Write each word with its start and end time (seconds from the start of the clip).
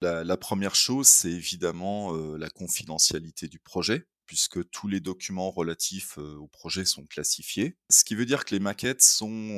La 0.00 0.22
1 0.36 0.74
chose, 0.74 1.08
c'est 1.08 1.30
évidemment, 1.32 2.14
heu, 2.14 2.36
la 2.36 2.50
confidentialité 2.50 3.48
du 3.48 3.58
projet, 3.58 4.06
puisque 4.26 4.68
tous 4.70 4.86
les 4.86 5.00
documents 5.00 5.50
relatifs, 5.50 6.18
heu, 6.18 6.36
au 6.38 6.46
projet 6.46 6.84
sont 6.84 7.04
classifiés. 7.06 7.76
Ce 7.90 8.04
qui 8.04 8.14
veut 8.14 8.24
dire 8.26 8.44
que 8.44 8.54
les 8.54 8.60
maquettes 8.60 9.02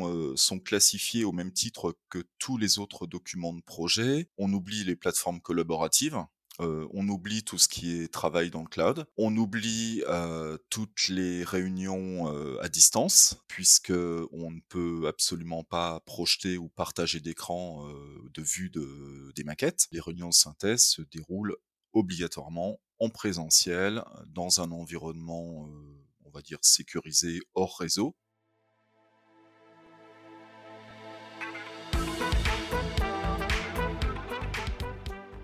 heu, 0.08 0.34
sont 0.36 0.58
classifiées 0.58 1.24
au 1.24 1.32
même 1.32 1.52
titre 1.52 1.94
que 2.08 2.24
tous 2.38 2.56
les 2.56 2.78
autres 2.78 3.06
documents 3.06 3.52
de 3.52 3.60
projet. 3.62 4.28
On 4.38 4.50
oublie 4.54 4.82
les 4.84 4.96
plateformes 4.96 5.40
collaboratives, 5.42 6.18
heu, 6.60 6.86
on 6.92 7.08
oublie 7.08 7.42
tout 7.44 7.58
ce 7.58 7.68
qui 7.68 8.00
est 8.00 8.12
travail 8.12 8.50
dans 8.50 8.62
le 8.62 8.68
cloud. 8.68 9.06
On 9.16 9.36
oublie, 9.36 10.02
heu, 10.08 10.58
toutes 10.70 11.08
les 11.08 11.44
réunions, 11.44 12.32
heu, 12.32 12.58
à 12.62 12.68
distance, 12.68 13.36
puisqu'on 13.48 14.50
ne 14.50 14.60
peut 14.68 15.06
absolument 15.08 15.64
pas 15.64 16.00
projeter 16.00 16.58
ou 16.58 16.68
partager 16.68 17.20
d'écran, 17.20 17.86
de 18.32 18.42
vue 18.42 18.70
de 18.70 19.32
des 19.34 19.44
maquettes. 19.44 19.86
Les 19.92 20.00
réunions 20.00 20.28
de 20.30 20.34
synthèse 20.34 20.82
se 20.84 21.02
déroulent 21.02 21.56
obligatoirement 21.92 22.80
en 22.98 23.08
présentiel, 23.08 24.02
dans 24.26 24.60
un 24.60 24.70
environnement, 24.70 25.68
on 26.24 26.30
va 26.30 26.42
dire 26.42 26.58
sécurisé 26.62 27.40
hors 27.54 27.78
réseau. 27.78 28.14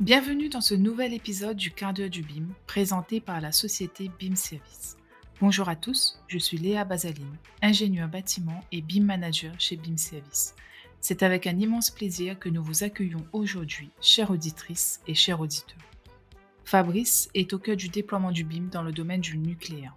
Bienvenue 0.06 0.48
dans 0.48 0.60
ce 0.60 0.76
nouvel 0.76 1.12
épisode 1.12 1.56
du 1.56 1.72
quart 1.72 1.92
d'heure 1.92 2.08
du 2.08 2.22
BIM, 2.22 2.46
présenté 2.68 3.20
par 3.20 3.40
la 3.40 3.50
société 3.50 4.08
BIM 4.20 4.36
Service. 4.36 4.96
Bonjour 5.40 5.68
à 5.68 5.74
tous, 5.74 6.22
je 6.28 6.38
suis 6.38 6.58
Léa 6.58 6.84
Bazaline, 6.84 7.36
ingénieure 7.60 8.06
bâtiment 8.06 8.62
et 8.70 8.82
BIM 8.82 9.02
manager 9.02 9.52
chez 9.58 9.74
BIM 9.74 9.96
Service. 9.96 10.54
C'est 11.00 11.24
avec 11.24 11.48
un 11.48 11.58
immense 11.58 11.90
plaisir 11.90 12.38
que 12.38 12.48
nous 12.48 12.62
vous 12.62 12.84
accueillons 12.84 13.26
aujourd'hui, 13.32 13.90
chères 14.00 14.30
auditrices 14.30 15.00
et 15.08 15.14
chers 15.14 15.40
auditeurs. 15.40 15.82
Fabrice 16.64 17.28
est 17.34 17.52
au 17.52 17.58
cœur 17.58 17.74
du 17.74 17.88
déploiement 17.88 18.30
du 18.30 18.44
BIM 18.44 18.68
dans 18.70 18.84
le 18.84 18.92
domaine 18.92 19.22
du 19.22 19.36
nucléaire. 19.36 19.96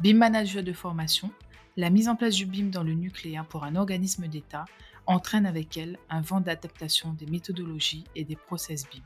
BIM 0.00 0.16
manager 0.16 0.64
de 0.64 0.72
formation, 0.72 1.30
la 1.76 1.90
mise 1.90 2.08
en 2.08 2.16
place 2.16 2.34
du 2.34 2.46
BIM 2.46 2.70
dans 2.70 2.82
le 2.82 2.94
nucléaire 2.94 3.46
pour 3.46 3.62
un 3.62 3.76
organisme 3.76 4.26
d'État 4.26 4.64
entraîne 5.06 5.46
avec 5.46 5.76
elle 5.76 5.96
un 6.10 6.22
vent 6.22 6.40
d'adaptation 6.40 7.12
des 7.12 7.26
méthodologies 7.26 8.02
et 8.16 8.24
des 8.24 8.34
process 8.34 8.84
BIM. 8.90 9.04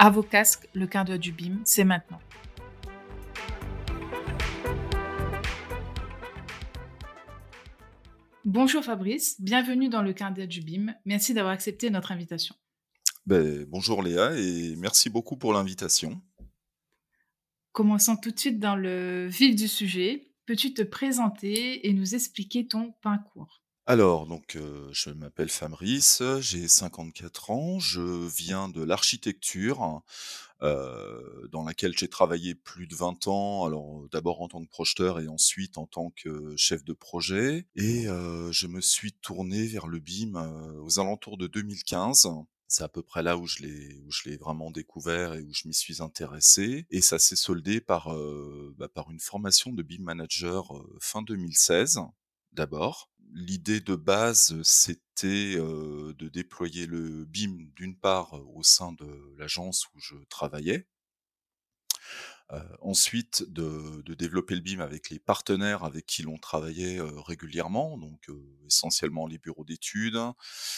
À 0.00 0.10
vos 0.10 0.22
casques, 0.22 0.68
le 0.74 0.86
quart 0.86 1.04
d'heure 1.04 1.18
du 1.18 1.32
BIM, 1.32 1.58
c'est 1.64 1.82
maintenant. 1.82 2.20
Bonjour 8.44 8.84
Fabrice, 8.84 9.40
bienvenue 9.40 9.88
dans 9.88 10.02
le 10.02 10.12
quart 10.12 10.32
d'heure 10.32 10.46
du 10.46 10.60
BIM. 10.60 10.94
Merci 11.04 11.34
d'avoir 11.34 11.52
accepté 11.52 11.90
notre 11.90 12.12
invitation. 12.12 12.54
Beh, 13.26 13.64
bonjour 13.66 14.04
Léa 14.04 14.38
et 14.38 14.76
merci 14.76 15.10
beaucoup 15.10 15.36
pour 15.36 15.52
l'invitation. 15.52 16.22
Commençons 17.72 18.16
tout 18.16 18.30
de 18.30 18.38
suite 18.38 18.60
dans 18.60 18.76
le 18.76 19.26
vif 19.26 19.56
du 19.56 19.66
sujet. 19.66 20.32
Peux-tu 20.46 20.74
te 20.74 20.82
présenter 20.82 21.88
et 21.88 21.92
nous 21.92 22.14
expliquer 22.14 22.68
ton 22.68 22.92
parcours? 23.02 23.57
Alors 23.90 24.26
donc, 24.26 24.54
heu, 24.56 24.88
je 24.92 25.08
m'appelle 25.10 25.48
Fabrice, 25.48 26.22
j'ai 26.40 26.68
54 26.68 27.50
ans, 27.50 27.78
je 27.78 28.02
viens 28.28 28.68
de 28.68 28.82
l'architecture, 28.84 30.02
heu, 30.62 31.48
dans 31.50 31.64
laquelle 31.64 31.96
j'ai 31.96 32.08
travaillé 32.08 32.54
plus 32.54 32.86
de 32.86 32.94
20 32.94 33.26
ans. 33.28 33.64
Alors, 33.64 34.06
d'abord 34.12 34.42
en 34.42 34.48
tant 34.48 34.62
que 34.62 34.68
projeteur 34.68 35.20
et 35.20 35.28
ensuite 35.28 35.78
en 35.78 35.86
tant 35.86 36.10
que 36.10 36.54
chef 36.56 36.84
de 36.84 36.92
projet 36.92 37.66
et 37.76 38.06
heu, 38.08 38.50
je 38.52 38.66
me 38.66 38.82
suis 38.82 39.12
tourné 39.14 39.66
vers 39.66 39.86
le 39.86 40.00
BIM, 40.00 40.36
heu, 40.36 40.80
aux 40.82 41.00
alentours 41.00 41.38
de 41.38 41.46
2015. 41.46 42.28
C'est 42.66 42.84
à 42.84 42.88
peu 42.88 43.02
près 43.02 43.22
là 43.22 43.38
où 43.38 43.46
je 43.46 43.60
l'ai 43.62 43.98
où 44.06 44.10
je 44.12 44.28
l'ai 44.28 44.36
vraiment 44.36 44.70
découvert 44.70 45.32
et 45.34 45.40
où 45.42 45.54
je 45.54 45.66
m'y 45.66 45.72
suis 45.74 46.02
intéressé 46.02 46.86
et 46.90 47.00
ça 47.00 47.18
s'est 47.18 47.36
soldé 47.36 47.80
par, 47.80 48.12
heu, 48.14 48.74
bah, 48.76 48.88
par 48.90 49.10
une 49.10 49.20
formation 49.20 49.72
de 49.72 49.82
BIM 49.82 50.02
manager, 50.04 50.76
heu, 50.76 50.98
fin 51.00 51.22
2016, 51.22 51.98
d'abord. 52.52 53.10
L'idée 53.34 53.80
de 53.80 53.94
base, 53.94 54.62
c'était, 54.62 55.56
de 55.56 56.28
déployer 56.28 56.86
le 56.86 57.24
BIM 57.26 57.68
d'une 57.76 57.96
part, 57.98 58.32
au 58.34 58.62
sein 58.62 58.92
de 58.92 59.34
l'agence 59.36 59.86
où 59.94 59.98
je 60.00 60.14
travaillais 60.30 60.86
ensuite 62.80 63.42
de 63.50 64.00
de 64.02 64.14
développer 64.14 64.54
le 64.54 64.62
BIM 64.62 64.80
avec 64.80 65.10
les 65.10 65.18
partenaires 65.18 65.84
avec 65.84 66.06
qui 66.06 66.22
l'on 66.22 66.38
travaillait, 66.38 66.98
régulièrement, 67.00 67.98
donc 67.98 68.28
essentiellement 68.66 69.26
les 69.26 69.36
bureaux 69.38 69.64
d'études, 69.64 70.18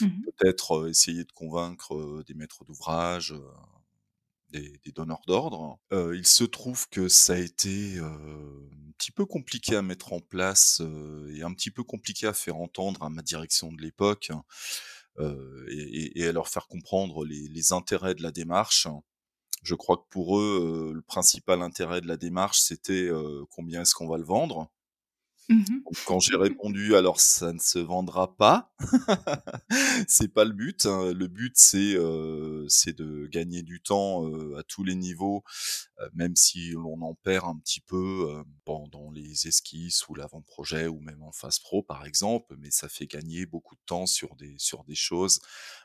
Mmh 0.00 0.06
mh. 0.08 0.30
peut-être, 0.38 0.88
essayer 0.88 1.24
de 1.24 1.32
convaincre, 1.32 2.22
des 2.26 2.34
maîtres 2.34 2.64
d'ouvrage, 2.64 3.34
des 4.50 4.78
des 4.84 4.92
donneurs 4.92 5.22
d'ordre. 5.26 5.78
Heu, 5.92 6.16
il 6.16 6.26
se 6.26 6.44
trouve 6.44 6.88
que 6.90 7.08
ça 7.08 7.34
a 7.34 7.38
été, 7.38 7.96
heu, 7.98 8.04
un 8.04 8.92
petit 8.98 9.12
peu 9.12 9.26
compliqué 9.26 9.76
à 9.76 9.82
mettre 9.82 10.12
en 10.12 10.20
place, 10.20 10.80
heu 10.82 11.30
et 11.34 11.42
un 11.42 11.52
petit 11.54 11.70
peu 11.70 11.84
compliqué 11.84 12.26
à 12.26 12.34
faire 12.34 12.56
entendre 12.56 13.02
à 13.04 13.10
ma 13.10 13.22
direction 13.22 13.72
de 13.72 13.80
l'époque, 13.82 14.30
heu 15.20 15.66
et 15.70 16.20
et 16.20 16.26
à 16.28 16.32
leur 16.32 16.48
faire 16.48 16.66
comprendre 16.68 17.24
les 17.24 17.48
les 17.48 17.72
intérêts 17.72 18.14
de 18.14 18.22
la 18.22 18.32
démarche. 18.32 18.88
Je 19.64 19.74
crois 19.76 19.98
que 19.98 20.04
pour 20.10 20.38
eux, 20.40 20.90
heu, 20.92 20.94
le 20.94 21.02
principal 21.02 21.62
intérêt 21.62 22.00
de 22.02 22.08
la 22.08 22.16
démarche, 22.18 22.60
c'était, 22.60 23.08
heu, 23.10 23.44
combien 23.50 23.82
est-ce 23.82 23.94
qu'on 23.94 24.08
va 24.08 24.18
le 24.18 24.24
vendre? 24.24 24.70
Mmh 25.50 25.80
quand 26.04 26.20
j'ai 26.20 26.36
répondu: 26.36 26.94
«Alors 26.96 27.20
ça 27.20 27.52
ne 27.52 27.58
se 27.58 27.78
vendra 27.80 28.36
pas, 28.36 28.72
c'est 30.08 30.28
pas 30.32 30.44
le 30.44 30.52
but, 30.52 30.86
hein. 30.86 31.12
Le 31.12 31.28
but 31.28 31.52
c'est, 31.56 31.96
c'est 32.68 32.96
de 32.96 33.26
gagner 33.26 33.62
du 33.62 33.80
temps, 33.82 34.26
à 34.56 34.62
tous 34.64 34.84
les 34.84 34.94
niveaux, 34.94 35.44
même 36.14 36.36
si 36.36 36.70
l'on 36.72 37.02
en 37.02 37.14
perd 37.14 37.46
un 37.48 37.56
petit 37.58 37.80
peu, 37.80 38.44
pendant 38.64 39.10
les 39.12 39.48
esquisses 39.48 40.08
ou 40.08 40.14
l'avant-projet 40.14 40.86
ou 40.88 41.00
même 41.00 41.22
en 41.22 41.32
phase 41.32 41.58
pro 41.60 41.82
par 41.82 42.06
exemple, 42.06 42.54
mais 42.58 42.70
ça 42.70 42.88
fait 42.88 43.06
gagner 43.08 43.46
beaucoup 43.46 43.74
de 43.76 43.80
temps 43.86 44.06
sur 44.06 44.36
des 44.36 44.56
choses, 44.96 45.40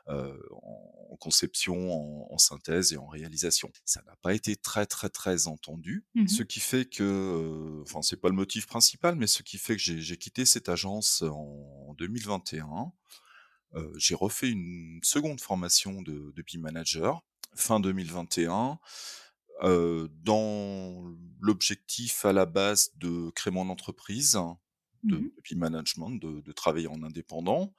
en 0.07 0.91
en 1.11 1.17
conception, 1.17 1.93
en 1.93 2.33
en 2.33 2.37
synthèse 2.37 2.91
et 2.93 2.97
en 2.97 3.07
réalisation. 3.07 3.71
Ça 3.85 4.01
n'a 4.05 4.15
pas 4.17 4.33
été 4.33 4.55
très, 4.57 4.85
très, 4.85 5.09
très 5.09 5.47
entendu, 5.47 6.05
Mmh 6.15 6.25
ce 6.25 6.43
qui 6.43 6.59
fait 6.59 6.85
que, 6.85 7.03
heu, 7.03 7.81
enfin 7.83 8.01
c'est 8.01 8.17
pas 8.19 8.29
le 8.29 8.35
motif 8.35 8.67
principal, 8.67 9.15
mais 9.15 9.27
ce 9.27 9.43
qui 9.43 9.57
fait 9.57 9.75
que 9.77 9.81
j'ai 9.81 10.17
quitté 10.17 10.45
cette 10.45 10.69
agence 10.69 11.21
en 11.23 11.93
2021. 11.97 12.91
Heu, 13.75 13.93
j'ai 13.97 14.15
refait 14.15 14.49
une 14.49 14.99
seconde 15.03 15.41
formation 15.41 16.01
de 16.01 16.31
de 16.35 16.41
BIM 16.43 16.61
manager, 16.61 17.23
fin 17.55 17.79
2021, 17.79 18.79
heu, 19.63 20.09
dans 20.23 21.03
l'objectif 21.41 22.25
à 22.25 22.33
la 22.33 22.45
base 22.45 22.91
de 22.97 23.31
créer 23.31 23.53
mon 23.53 23.69
entreprise 23.69 24.37
Mmh 25.03 25.11
de 25.11 25.17
mh. 25.19 25.29
de 25.37 25.41
BIM 25.49 25.59
management, 25.59 26.11
de 26.11 26.41
de 26.41 26.51
travailler 26.53 26.87
en 26.87 27.03
indépendant 27.03 27.73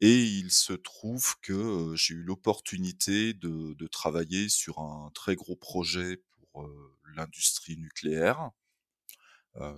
et 0.00 0.22
il 0.22 0.50
se 0.52 0.72
trouve 0.72 1.34
que, 1.42 1.94
j'ai 1.96 2.14
eu 2.14 2.22
l'opportunité 2.22 3.34
de 3.34 3.74
de 3.74 3.86
travailler 3.88 4.48
sur 4.48 4.78
un 4.78 5.10
très 5.14 5.34
gros 5.36 5.56
projet 5.56 6.22
pour, 6.52 6.68
l'industrie 7.14 7.76
nucléaire. 7.76 8.50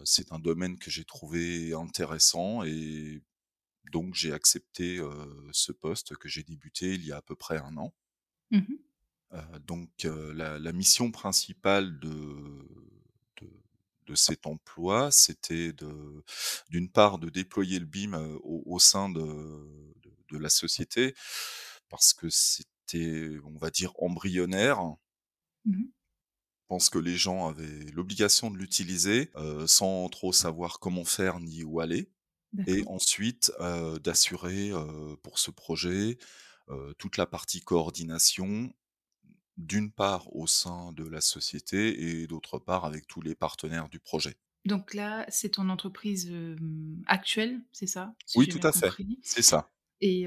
C'est 0.04 0.32
un 0.32 0.38
domaine 0.38 0.78
que 0.78 0.90
j'ai 0.90 1.04
trouvé 1.04 1.72
intéressant 1.74 2.64
et 2.64 3.22
donc 3.92 4.14
j'ai 4.14 4.32
accepté, 4.32 5.00
ce 5.52 5.72
poste 5.72 6.16
que 6.16 6.28
j'ai 6.28 6.42
débuté 6.42 6.94
il 6.94 7.04
y 7.04 7.12
a 7.12 7.18
à 7.18 7.22
peu 7.22 7.36
près 7.36 7.58
1 7.58 7.76
an. 7.76 7.94
Mmh 8.50 8.64
donc 9.66 9.90
la 10.02 10.58
la 10.58 10.72
mission 10.72 11.12
principale 11.12 12.00
de 12.00 12.08
de 13.40 13.48
de 14.06 14.14
cet 14.16 14.46
emploi, 14.46 15.10
c'était 15.12 15.72
d'une 16.70 16.90
part, 16.90 17.18
de 17.18 17.28
déployer 17.30 17.78
le 17.78 17.86
BIM, 17.86 18.14
au 18.42 18.78
sein 18.80 19.08
de 19.08 19.22
de 20.30 20.38
la 20.38 20.48
société 20.48 21.14
parce 21.88 22.14
que 22.14 22.28
c'était, 22.30 23.38
on 23.44 23.58
va 23.58 23.70
dire, 23.70 23.92
embryonnaire. 23.98 24.82
Mmh 25.64 25.76
mh. 25.76 25.84
Pense 26.68 26.88
que 26.88 26.98
les 26.98 27.16
gens 27.16 27.48
avaient 27.48 27.90
l'obligation 27.92 28.48
de 28.48 28.56
l'utiliser, 28.56 29.32
sans 29.66 30.08
trop 30.08 30.32
savoir 30.32 30.78
comment 30.78 31.04
faire 31.04 31.40
ni 31.40 31.64
où 31.64 31.80
aller 31.80 32.12
et 32.68 32.84
ensuite, 32.86 33.50
d'assurer, 34.04 34.70
pour 35.24 35.40
ce 35.40 35.50
projet, 35.50 36.16
toute 36.96 37.16
la 37.16 37.26
partie 37.26 37.60
coordination, 37.60 38.72
d'une 39.56 39.90
part 39.90 40.32
au 40.36 40.46
sein 40.46 40.92
de 40.92 41.04
la 41.04 41.20
société 41.20 42.20
et 42.20 42.28
d'autre 42.28 42.60
part 42.60 42.84
avec 42.84 43.08
tous 43.08 43.20
les 43.20 43.34
partenaires 43.34 43.88
du 43.88 43.98
projet. 43.98 44.36
Donc 44.64 44.94
là, 44.94 45.26
c'est 45.28 45.50
ton 45.50 45.70
entreprise, 45.70 46.32
actuelle, 47.08 47.60
c'est 47.72 47.88
ça? 47.88 48.14
Si 48.26 48.38
Oui, 48.38 48.46
tout 48.46 48.60
à 48.62 48.70
fait, 48.70 48.92
c'est 49.22 49.42
ça. 49.42 49.72
Et 50.00 50.26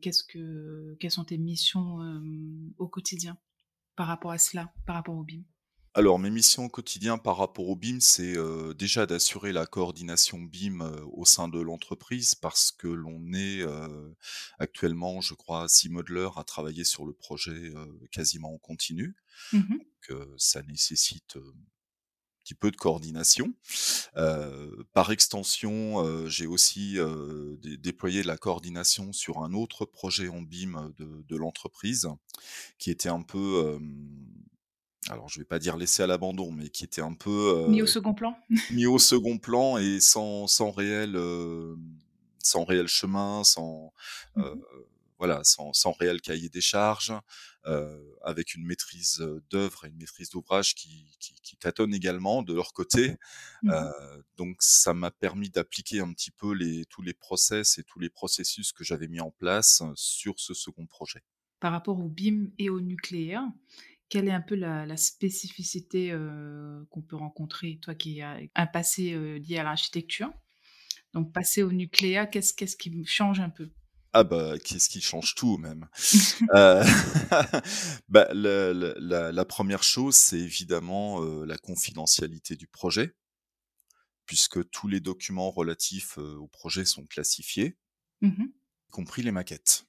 qu'est-ce 0.00 0.24
que 0.24 0.96
quelles 1.00 1.10
sont 1.10 1.24
tes 1.24 1.38
missions, 1.38 1.98
au 2.78 2.88
quotidien 2.88 3.38
par 3.96 4.06
rapport 4.06 4.30
à 4.30 4.38
cela, 4.38 4.72
par 4.86 4.96
rapport 4.96 5.16
au 5.16 5.24
BIM? 5.24 5.42
Alors 5.94 6.18
mes 6.18 6.30
missions 6.30 6.66
au 6.66 6.68
quotidien 6.68 7.18
par 7.18 7.38
rapport 7.38 7.68
au 7.68 7.74
BIM, 7.74 7.98
c'est, 8.00 8.36
déjà 8.76 9.06
d'assurer 9.06 9.52
la 9.52 9.66
coordination 9.66 10.38
BIM, 10.38 10.80
au 11.12 11.24
sein 11.24 11.48
de 11.48 11.58
l'entreprise 11.58 12.34
parce 12.34 12.70
que 12.70 12.86
l'on 12.86 13.32
est, 13.32 13.64
actuellement, 14.58 15.20
je 15.20 15.34
crois 15.34 15.68
6 15.68 15.88
modeleurs 15.88 16.38
à 16.38 16.44
travailler 16.44 16.84
sur 16.84 17.04
le 17.04 17.12
projet, 17.12 17.72
quasiment 18.12 18.54
en 18.54 18.58
continu. 18.58 19.16
Mmh 19.52 19.78
Donc 20.10 20.18
ça 20.36 20.62
nécessite, 20.62 21.38
petit 22.48 22.54
peu 22.54 22.70
de 22.70 22.76
coordination. 22.76 23.52
Heu, 24.16 24.86
par 24.94 25.12
extension, 25.12 26.04
heu, 26.04 26.28
j'ai 26.28 26.46
aussi, 26.46 26.96
dé 27.60 27.76
déployé 27.76 28.22
la 28.22 28.36
coordination 28.38 29.12
sur 29.12 29.38
un 29.42 29.52
autre 29.54 29.84
projet 29.86 30.28
en 30.28 30.42
BIM, 30.42 30.92
de 30.96 31.24
de 31.28 31.36
l'entreprise 31.36 32.08
qui 32.78 32.90
était 32.90 33.10
un 33.10 33.22
peu, 33.22 33.78
alors 35.08 35.28
je 35.28 35.38
vais 35.40 35.44
pas 35.44 35.58
dire 35.58 35.76
laissé 35.76 36.02
à 36.02 36.06
l'abandon, 36.06 36.50
mais 36.52 36.68
qui 36.70 36.84
était 36.84 37.00
un 37.02 37.14
peu, 37.14 37.30
Mis 37.66 37.82
au 37.82 37.86
second 37.86 38.14
plan? 38.14 38.36
mis 38.70 38.86
au 38.86 38.98
second 38.98 39.38
plan 39.38 39.78
et 39.78 40.00
sans 40.00 40.46
sans 40.46 40.70
réel, 40.70 41.16
sans 42.42 42.64
réel 42.64 42.88
chemin, 42.88 43.44
sans, 43.44 43.92
Mmh 44.36 44.62
voilà, 45.18 45.42
sans 45.44 45.72
sans 45.72 45.92
réel 45.92 46.20
cahier 46.20 46.48
des 46.48 46.60
charges, 46.60 47.12
avec 48.22 48.54
une 48.54 48.64
maîtrise, 48.64 49.22
d'œuvre 49.50 49.84
et 49.84 49.88
une 49.88 49.96
maîtrise 49.96 50.30
d'ouvrage 50.30 50.74
qui 50.74 51.16
qui 51.20 51.34
qui 51.42 51.56
tâtonnent 51.56 51.94
également 51.94 52.42
de 52.42 52.54
leur 52.54 52.72
côté. 52.72 53.16
Mmh 53.62 53.90
donc 54.36 54.56
ça 54.60 54.94
m'a 54.94 55.10
permis 55.10 55.50
d'appliquer 55.50 56.00
un 56.00 56.12
petit 56.12 56.30
peu 56.30 56.54
les 56.54 56.84
tous 56.86 57.02
les 57.02 57.14
process 57.14 57.78
et 57.78 57.84
tous 57.84 57.98
les 57.98 58.10
processus 58.10 58.72
que 58.72 58.84
j'avais 58.84 59.08
mis 59.08 59.20
en 59.20 59.30
place, 59.32 59.82
sur 59.96 60.38
ce 60.38 60.54
second 60.54 60.86
projet. 60.86 61.22
Par 61.60 61.72
rapport 61.72 61.98
au 61.98 62.08
BIM 62.08 62.50
et 62.58 62.70
au 62.70 62.80
nucléaire, 62.80 63.42
quelle 64.08 64.28
est 64.28 64.32
un 64.32 64.40
peu 64.40 64.54
la 64.54 64.86
la 64.86 64.96
spécificité, 64.96 66.16
qu'on 66.90 67.02
peut 67.02 67.16
rencontrer? 67.16 67.78
Toi 67.82 67.94
qui 67.94 68.22
as 68.22 68.38
un 68.54 68.66
passé, 68.66 69.38
lié 69.40 69.58
à 69.58 69.64
l'architecture, 69.64 70.32
donc 71.14 71.32
passer 71.32 71.62
au 71.62 71.72
nucléaire, 71.72 72.30
qu'est-ce 72.30 72.54
qu'est-ce 72.54 72.76
qui 72.76 73.04
change 73.04 73.40
un 73.40 73.50
peu? 73.50 73.70
Ah 74.14 74.24
bah, 74.24 74.54
qu'est-ce 74.58 74.88
qui 74.88 75.00
change 75.02 75.34
tout 75.34 75.58
même? 75.58 75.86
Heu, 76.54 76.82
bah, 78.08 78.28
le 78.32 78.72
le 78.72 78.94
la 78.98 79.32
la 79.32 79.44
1 79.44 79.82
chose, 79.82 80.16
c'est 80.16 80.38
évidemment, 80.40 81.22
heu, 81.22 81.44
la 81.44 81.58
confidentialité 81.58 82.56
du 82.56 82.66
projet, 82.68 83.14
puisque 84.26 84.70
tous 84.70 84.86
les 84.86 85.00
documents 85.00 85.50
relatifs, 85.50 86.18
heu, 86.18 86.36
au 86.38 86.46
projet 86.46 86.84
sont 86.84 87.04
classifiés, 87.04 87.76
Mmh 88.22 88.52
y 88.88 88.90
compris 88.90 89.22
les 89.22 89.32
maquettes. 89.32 89.87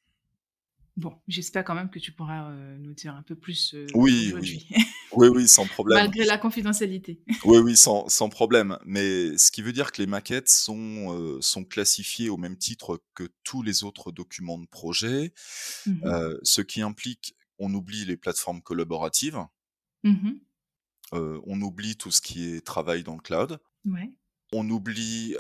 Bon, 1.00 1.22
j'espère 1.30 1.64
quand 1.64 1.76
même 1.76 1.90
que 1.90 1.98
tu 2.00 2.12
pourras, 2.12 2.52
heu, 2.52 2.78
nous 2.78 2.94
dire 2.94 3.16
un 3.16 3.24
peu 3.24 3.36
plus, 3.36 3.74
heu, 3.74 3.96
Oui, 3.96 4.34
oui. 4.40 4.58
aujourd'hui, 4.58 4.68
Oui, 5.12 5.28
oui, 5.30 5.48
sans 5.48 5.68
problème. 5.68 6.14
malgré 6.14 6.26
la 6.26 6.38
confidentialité. 6.38 7.24
Oui, 7.46 7.58
oui, 7.60 7.78
sans 7.78 8.10
sans 8.10 8.28
problème, 8.28 8.78
mais 8.86 9.38
ce 9.38 9.50
qui 9.52 9.62
veut 9.62 9.72
dire 9.72 9.94
que 9.94 10.02
les 10.02 10.08
maquettes 10.08 10.50
sont, 10.50 11.14
heu, 11.18 11.42
sont 11.42 11.64
classifiées 11.64 12.30
au 12.30 12.36
même 12.36 12.58
titre 12.58 13.02
que 13.16 13.30
tous 13.46 13.62
les 13.64 13.86
autres 13.86 14.12
documents 14.12 14.58
de 14.58 14.68
projet, 14.68 15.34
Mmh 15.86 16.06
heu, 16.06 16.40
ce 16.44 16.62
qui 16.62 16.82
implique 16.82 17.36
on 17.60 17.74
oublie 17.74 18.06
les 18.06 18.18
plateformes 18.18 18.62
collaboratives, 18.62 19.40
Mmh 20.04 20.40
on 21.12 21.62
oublie 21.62 21.98
tout 21.98 22.12
ce 22.12 22.22
qui 22.22 22.50
est 22.54 22.66
travail 22.66 23.04
dans 23.04 23.16
le 23.16 23.22
cloud, 23.22 23.60
Ouais. 23.86 24.14
on 24.54 24.70
oublie, 24.70 25.36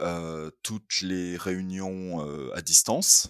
toutes 0.64 1.02
les 1.02 1.38
réunions, 1.38 2.22
à 2.54 2.62
distance, 2.62 3.30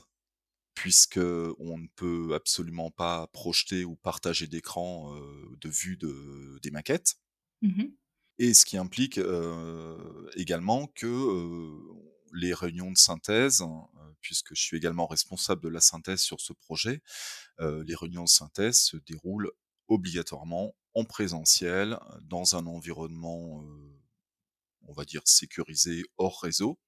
puisque 0.79 1.19
on 1.19 1.77
ne 1.77 1.87
peut 1.95 2.33
absolument 2.33 2.89
pas 2.89 3.27
projeter 3.27 3.83
ou 3.83 3.97
partager 3.97 4.47
d'écran, 4.47 5.13
de 5.59 5.69
vue 5.69 5.97
de 5.97 6.57
des 6.63 6.71
maquettes. 6.71 7.15
Mmh 7.61 7.97
Et 8.37 8.53
ce 8.53 8.63
qui 8.63 8.77
implique, 8.77 9.19
également 10.35 10.87
que, 10.87 11.75
les 12.33 12.53
réunions 12.53 12.91
de 12.91 12.97
synthèse, 12.97 13.61
heu, 13.61 13.65
puisque 14.21 14.55
je 14.55 14.61
suis 14.61 14.77
également 14.77 15.07
responsable 15.07 15.61
de 15.61 15.67
la 15.69 15.81
synthèse 15.81 16.21
sur 16.21 16.39
ce 16.39 16.53
projet, 16.53 17.01
les 17.59 17.95
réunions 17.95 18.23
de 18.23 18.29
synthèse 18.29 18.79
se 18.79 18.97
déroulent 18.97 19.51
obligatoirement 19.87 20.75
en 20.93 21.03
présentiel, 21.03 21.99
dans 22.21 22.55
un 22.55 22.65
environnement, 22.67 23.65
on 24.87 24.93
va 24.93 25.05
dire 25.05 25.23
sécurisé 25.25 26.03
hors 26.17 26.41
réseau, 26.41 26.79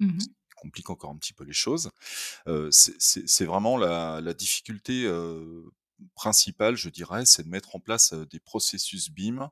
Mmh 0.00 0.34
complique 0.54 0.90
encore 0.90 1.10
un 1.10 1.16
petit 1.16 1.32
peu 1.32 1.44
les 1.44 1.52
choses. 1.52 1.90
C'est 2.70 3.44
vraiment 3.44 3.76
la 3.76 4.34
difficulté, 4.34 5.08
principale, 6.14 6.76
je 6.76 6.88
dirais, 6.88 7.24
c'est 7.24 7.44
de 7.44 7.48
mettre 7.48 7.76
en 7.76 7.80
place, 7.80 8.12
des 8.12 8.40
processus 8.40 9.10
BIM 9.10 9.50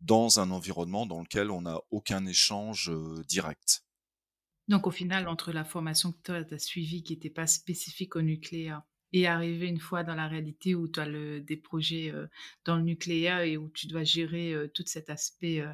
dans 0.00 0.40
un 0.40 0.50
environnement 0.50 1.06
dans 1.06 1.20
lequel 1.20 1.50
on 1.50 1.62
n'a 1.62 1.78
aucun 1.90 2.26
échange, 2.26 2.90
direct. 3.28 3.84
Donc 4.68 4.86
au 4.86 4.90
final, 4.90 5.28
entre 5.28 5.52
la 5.52 5.64
formation 5.64 6.12
que 6.12 6.22
toi 6.22 6.44
tu 6.44 6.54
as 6.54 6.58
suivie 6.58 7.02
qui 7.02 7.12
était 7.12 7.30
pas 7.30 7.46
spécifique 7.46 8.16
au 8.16 8.22
nucléaire 8.22 8.82
et 9.12 9.26
arriver 9.26 9.66
une 9.66 9.80
fois 9.80 10.04
dans 10.04 10.14
la 10.14 10.28
réalité 10.28 10.76
où 10.76 10.86
tu 10.86 11.00
as 11.00 11.40
des 11.40 11.56
projets, 11.56 12.14
dans 12.64 12.76
le 12.76 12.82
nucléaire 12.82 13.40
et 13.40 13.56
où 13.56 13.68
tu 13.68 13.88
dois 13.88 14.04
gérer, 14.04 14.54
tout 14.72 14.84
cet 14.86 15.10
aspect, 15.10 15.64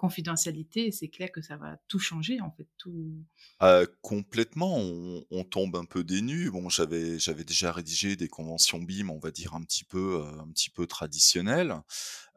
confidentialité, 0.00 0.92
c'est 0.92 1.08
clair 1.08 1.30
que 1.32 1.42
ça 1.42 1.56
va 1.58 1.78
tout 1.88 1.98
changer 2.00 2.40
en 2.40 2.50
fait, 2.52 2.68
tout 2.78 3.24
Heu, 3.62 3.86
complètement, 4.02 4.76
on 4.78 5.24
on 5.30 5.44
tombe 5.44 5.76
un 5.76 5.84
peu 5.84 6.02
des 6.04 6.22
nues. 6.22 6.50
Bon, 6.50 6.68
j'avais 6.70 7.18
j'avais 7.18 7.44
déjà 7.44 7.72
rédigé 7.72 8.16
des 8.16 8.28
conventions 8.28 8.78
BIM, 8.78 9.10
on 9.10 9.18
va 9.18 9.30
dire 9.30 9.54
un 9.54 9.62
petit 9.62 9.84
peu, 9.84 10.22
heu, 10.24 10.40
un 10.40 10.48
petit 10.50 10.70
peu 10.70 10.86
traditionnelles. 10.86 11.74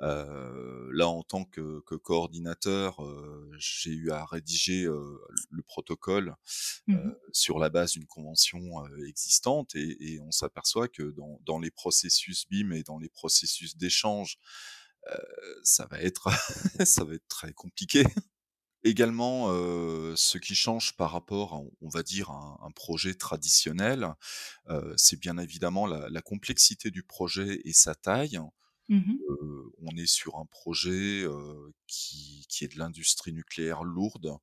Heu, 0.01 0.89
là, 0.93 1.07
en 1.07 1.23
tant 1.23 1.45
que 1.45 1.81
que 1.81 1.95
coordinateur, 1.95 3.03
heu, 3.05 3.51
j'ai 3.57 3.91
eu 3.91 4.11
à 4.11 4.25
rédiger, 4.25 4.85
le 4.85 5.63
protocole, 5.63 6.35
mmh 6.87 7.15
sur 7.31 7.59
la 7.59 7.69
base 7.69 7.93
d'une 7.93 8.05
convention, 8.05 8.85
existante 9.07 9.75
et 9.75 10.13
et 10.13 10.19
on 10.19 10.31
s'aperçoit 10.31 10.87
que 10.87 11.03
dans 11.03 11.39
dans 11.45 11.59
les 11.59 11.71
processus 11.71 12.47
BIM 12.49 12.71
et 12.73 12.83
dans 12.83 12.99
les 12.99 13.09
processus 13.09 13.77
d'échange, 13.77 14.37
ça 15.63 15.87
va 15.89 15.99
être 16.01 16.29
ça 16.85 17.03
va 17.03 17.13
être 17.15 17.27
très 17.27 17.53
compliqué. 17.53 18.03
Également, 18.85 19.47
ce 20.15 20.37
qui 20.37 20.55
change 20.55 20.97
par 20.97 21.11
rapport 21.11 21.53
à, 21.53 21.61
on 21.81 21.89
va 21.89 22.03
dire, 22.03 22.31
un 22.31 22.57
un 22.61 22.71
projet 22.71 23.13
traditionnel, 23.13 24.13
c'est 24.97 25.19
bien 25.19 25.37
évidemment 25.37 25.87
la 25.87 26.09
la 26.09 26.21
complexité 26.21 26.91
du 26.91 27.03
projet 27.03 27.61
et 27.65 27.73
sa 27.73 27.95
taille. 27.95 28.39
Mmh 28.89 29.13
on 29.85 29.97
est 29.97 30.07
sur 30.07 30.37
un 30.37 30.45
projet, 30.45 31.25
qui 31.87 32.45
qui 32.49 32.65
est 32.65 32.73
de 32.73 32.79
l'industrie 32.79 33.33
nucléaire 33.33 33.83
lourde, 33.83 34.37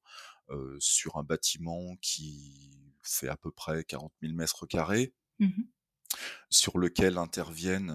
sur 0.78 1.16
un 1.16 1.22
bâtiment 1.22 1.96
qui 2.00 2.94
fait 3.02 3.28
à 3.28 3.36
peu 3.36 3.50
près 3.50 3.84
40 3.84 4.12
000 4.22 4.34
carrés, 4.68 5.12
Mmh 5.38 5.48
sur 6.48 6.78
lequel 6.78 7.18
interviennent, 7.18 7.92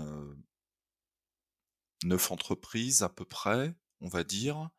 9 2.03 2.31
entreprises 2.31 3.01
à 3.01 3.09
peu 3.09 3.25
près, 3.25 3.73
on 4.01 4.09
va 4.09 4.23
dire, 4.23 4.69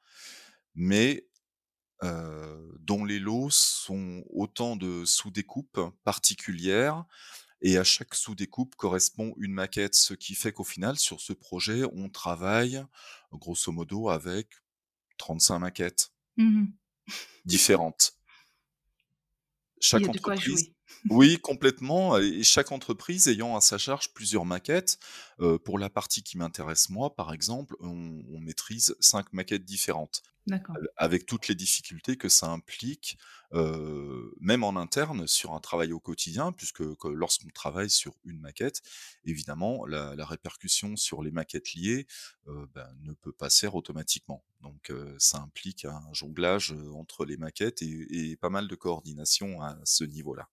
mais 0.74 1.26
dont 2.02 3.04
les 3.04 3.18
lots 3.18 3.50
sont 3.50 4.22
autant 4.28 4.76
de 4.76 5.04
sous-découpes 5.04 5.80
particulières 6.04 7.04
et 7.62 7.78
à 7.78 7.84
chaque 7.84 8.14
sous-découpe 8.14 8.74
correspond 8.76 9.34
une 9.38 9.52
maquette. 9.52 9.94
Ce 9.94 10.12
qui 10.12 10.34
fait 10.34 10.52
qu'au 10.52 10.62
final, 10.62 10.98
sur 10.98 11.20
ce 11.22 11.32
projet, 11.32 11.84
on 11.94 12.10
travaille 12.10 12.84
grosso 13.32 13.72
modo 13.72 14.10
avec 14.10 14.50
35 15.18 15.58
maquettes 15.58 16.12
Mmh 16.36 16.66
différentes. 17.44 18.18
Chaque 19.80 20.08
entreprise. 20.08 20.72
Oui, 21.10 21.38
complètement 21.40 22.18
et 22.18 22.42
chaque 22.42 22.72
entreprise 22.72 23.28
ayant 23.28 23.56
à 23.56 23.60
sa 23.60 23.78
charge 23.78 24.12
plusieurs 24.14 24.44
maquettes. 24.44 24.98
Heu, 25.40 25.58
pour 25.58 25.78
la 25.78 25.90
partie 25.90 26.22
qui 26.22 26.36
m'intéresse 26.38 26.88
moi, 26.90 27.14
par 27.14 27.32
exemple, 27.32 27.76
on 27.80 28.22
on 28.32 28.40
maîtrise 28.40 28.96
5 29.00 29.32
maquettes 29.32 29.64
différentes. 29.64 30.22
D'accord. 30.46 30.80
Avec 30.96 31.26
toutes 31.26 31.48
les 31.48 31.54
difficultés 31.56 32.16
que 32.16 32.28
ça 32.28 32.48
implique, 32.50 33.18
heu, 33.54 34.34
même 34.40 34.64
en 34.64 34.76
interne 34.76 35.26
sur 35.28 35.54
un 35.54 35.60
travail 35.60 35.92
au 35.92 36.00
quotidien 36.00 36.52
puisque 36.52 36.96
que 36.96 37.08
lorsqu'on 37.08 37.48
travaille 37.50 37.90
sur 37.90 38.14
une 38.24 38.40
maquette, 38.40 38.82
évidemment 39.24 39.86
la 39.86 40.14
la 40.16 40.26
répercussion 40.26 40.96
sur 40.96 41.22
les 41.22 41.30
maquettes 41.32 41.74
liées, 41.74 42.06
heu, 42.48 42.66
ben, 42.74 42.88
ne 43.02 43.12
peut 43.14 43.32
pas 43.32 43.50
se 43.50 43.60
faire 43.60 43.74
automatiquement. 43.76 44.44
Donc 44.62 44.92
ça 45.18 45.38
implique 45.40 45.84
un 45.86 46.02
jonglage, 46.12 46.74
entre 46.94 47.24
les 47.26 47.36
maquettes 47.38 47.82
et 47.82 48.32
et 48.32 48.36
pas 48.36 48.50
mal 48.50 48.68
de 48.68 48.74
coordination 48.76 49.62
à 49.62 49.78
ce 49.84 50.04
niveau-là. 50.04 50.48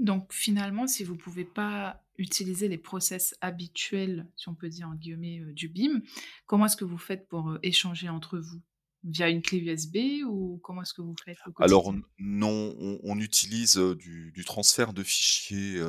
Donc 0.00 0.32
finalement, 0.32 0.86
si 0.86 1.04
vous 1.04 1.16
pouvez 1.16 1.44
pas 1.44 2.04
utiliser 2.18 2.68
les 2.68 2.78
process 2.78 3.34
habituels, 3.40 4.28
si 4.36 4.48
on 4.48 4.54
peut 4.54 4.68
dire 4.68 4.88
en 4.88 4.94
guillemets, 4.94 5.40
heu, 5.40 5.52
du 5.52 5.68
BIM, 5.68 6.02
comment 6.46 6.66
est-ce 6.66 6.76
que 6.76 6.84
vous 6.84 6.98
faites 6.98 7.28
pour, 7.28 7.50
heu, 7.50 7.58
échanger 7.62 8.08
entre 8.08 8.38
vous? 8.38 8.60
Via 9.04 9.28
une 9.30 9.42
clé 9.42 9.58
USB 9.58 10.24
ou 10.26 10.58
comment 10.62 10.82
est-ce 10.82 10.94
que 10.94 11.02
vous 11.02 11.16
faites 11.24 11.38
Alors 11.58 11.92
non, 12.18 12.74
on 12.78 12.98
on 13.02 13.18
utilise, 13.18 13.76
du 13.78 14.30
du 14.32 14.44
transfert 14.44 14.92
de 14.92 15.02
fichiers, 15.02 15.80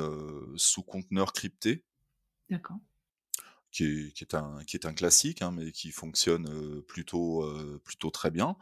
sous 0.56 0.82
conteneurs 0.82 1.32
cryptés. 1.32 1.84
D'accord. 2.48 2.80
qui 3.70 3.84
est 3.84 4.12
qui 4.12 4.24
est 4.24 4.34
un 4.34 4.62
qui 4.66 4.76
est 4.76 4.86
un 4.86 4.92
classique, 4.92 5.42
hein, 5.42 5.50
mais 5.52 5.72
qui 5.72 5.90
fonctionne, 5.92 6.82
plutôt, 6.82 7.44
plutôt 7.84 8.10
très 8.10 8.30
bien. 8.30 8.56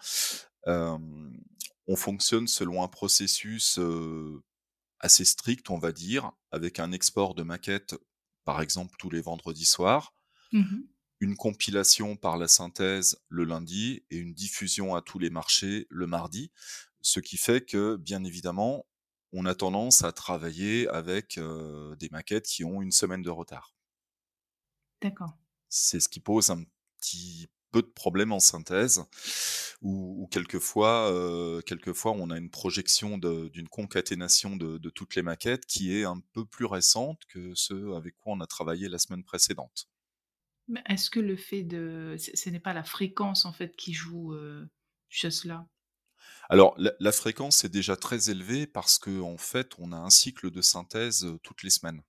On 0.66 1.97
fonctionne 1.97 2.47
selon 2.47 2.83
un 2.83 2.88
processus, 2.88 3.78
assez 5.00 5.25
strict, 5.25 5.71
on 5.71 5.78
va 5.78 5.92
dire, 5.92 6.33
avec 6.50 6.78
un 6.78 6.92
export 6.92 7.35
de 7.35 7.42
maquettes, 7.42 7.97
par 8.45 8.62
exemple, 8.62 8.95
tous 8.99 9.11
les 9.11 9.21
vendredis 9.21 9.66
soirs, 9.66 10.14
Mmh 10.52 10.83
une 11.21 11.37
compilation 11.37 12.16
par 12.16 12.38
la 12.38 12.49
synthèse 12.49 13.21
le 13.28 13.45
lundi 13.45 14.02
et 14.11 14.16
une 14.16 14.33
diffusion 14.33 14.95
à 14.95 15.02
tous 15.02 15.19
les 15.19 15.28
marchés 15.30 15.87
le 15.90 16.07
mardi. 16.07 16.50
Ce 17.02 17.21
qui 17.21 17.37
fait 17.37 17.64
que, 17.64 17.97
bien 17.97 18.25
évidemment, 18.25 18.87
on 19.33 19.45
a 19.45 19.54
tendance 19.54 20.02
à 20.02 20.12
travailler 20.12 20.88
avec, 20.88 21.38
des 21.99 22.09
maquettes 22.11 22.47
qui 22.47 22.64
ont 22.64 22.80
une 22.80 22.90
semaine 22.90 23.23
de 23.23 23.30
retard. 23.30 23.75
D'accord. 25.02 25.37
C'est 25.69 26.00
ce 26.00 26.09
qui 26.09 26.21
pose 26.21 26.50
un 26.50 26.64
petit 26.99 27.49
peu 27.73 27.83
de 27.83 27.89
problème 27.89 28.33
en 28.33 28.41
synthèse 28.41 29.05
où 29.83 30.23
où 30.23 30.27
quelquefois, 30.29 31.11
heu, 31.12 31.62
quelquefois 31.67 32.12
on 32.12 32.31
a 32.31 32.39
une 32.39 32.50
projection 32.50 33.19
d'une 33.19 33.69
concaténation 33.69 34.57
de 34.57 34.79
de 34.79 34.91
toutes 34.91 35.15
les 35.17 35.23
maquettes 35.23 35.67
qui 35.67 35.97
est 35.97 36.05
un 36.05 36.21
peu 36.33 36.45
plus 36.47 36.67
récente 36.67 37.23
que 37.29 37.53
ce 37.55 37.95
avec 37.97 38.17
quoi 38.19 38.35
on 38.35 38.41
a 38.41 38.47
travaillé 38.47 38.89
la 38.89 38.99
semaine 38.99 39.25
précédente. 39.25 39.89
Est-ce 40.87 41.11
que 41.11 41.21
le 41.21 41.37
fait 41.37 41.62
de 41.65 42.17
ce 42.19 42.31
ce 42.37 42.49
n'est 42.50 42.61
pas 42.61 42.73
la 42.73 42.85
fréquence, 42.85 43.45
en 43.45 43.53
fait, 43.53 43.77
qui 43.77 43.93
joue, 43.93 44.35
chez 45.09 45.31
cela? 45.31 45.67
Alors 46.50 46.75
la 46.77 46.93
la 47.00 47.12
fréquence 47.12 47.65
est 47.65 47.71
déjà 47.71 47.97
très 47.97 48.29
élevée 48.29 48.67
parce 48.67 48.99
qu'en 48.99 49.39
fait, 49.39 49.71
on 49.79 49.91
a 49.93 49.97
un 49.97 50.11
cycle 50.11 50.50
de 50.50 50.61
synthèse, 50.61 51.25
heu, 51.25 51.39
toutes 51.43 51.62
les 51.62 51.71
semaines. 51.71 52.03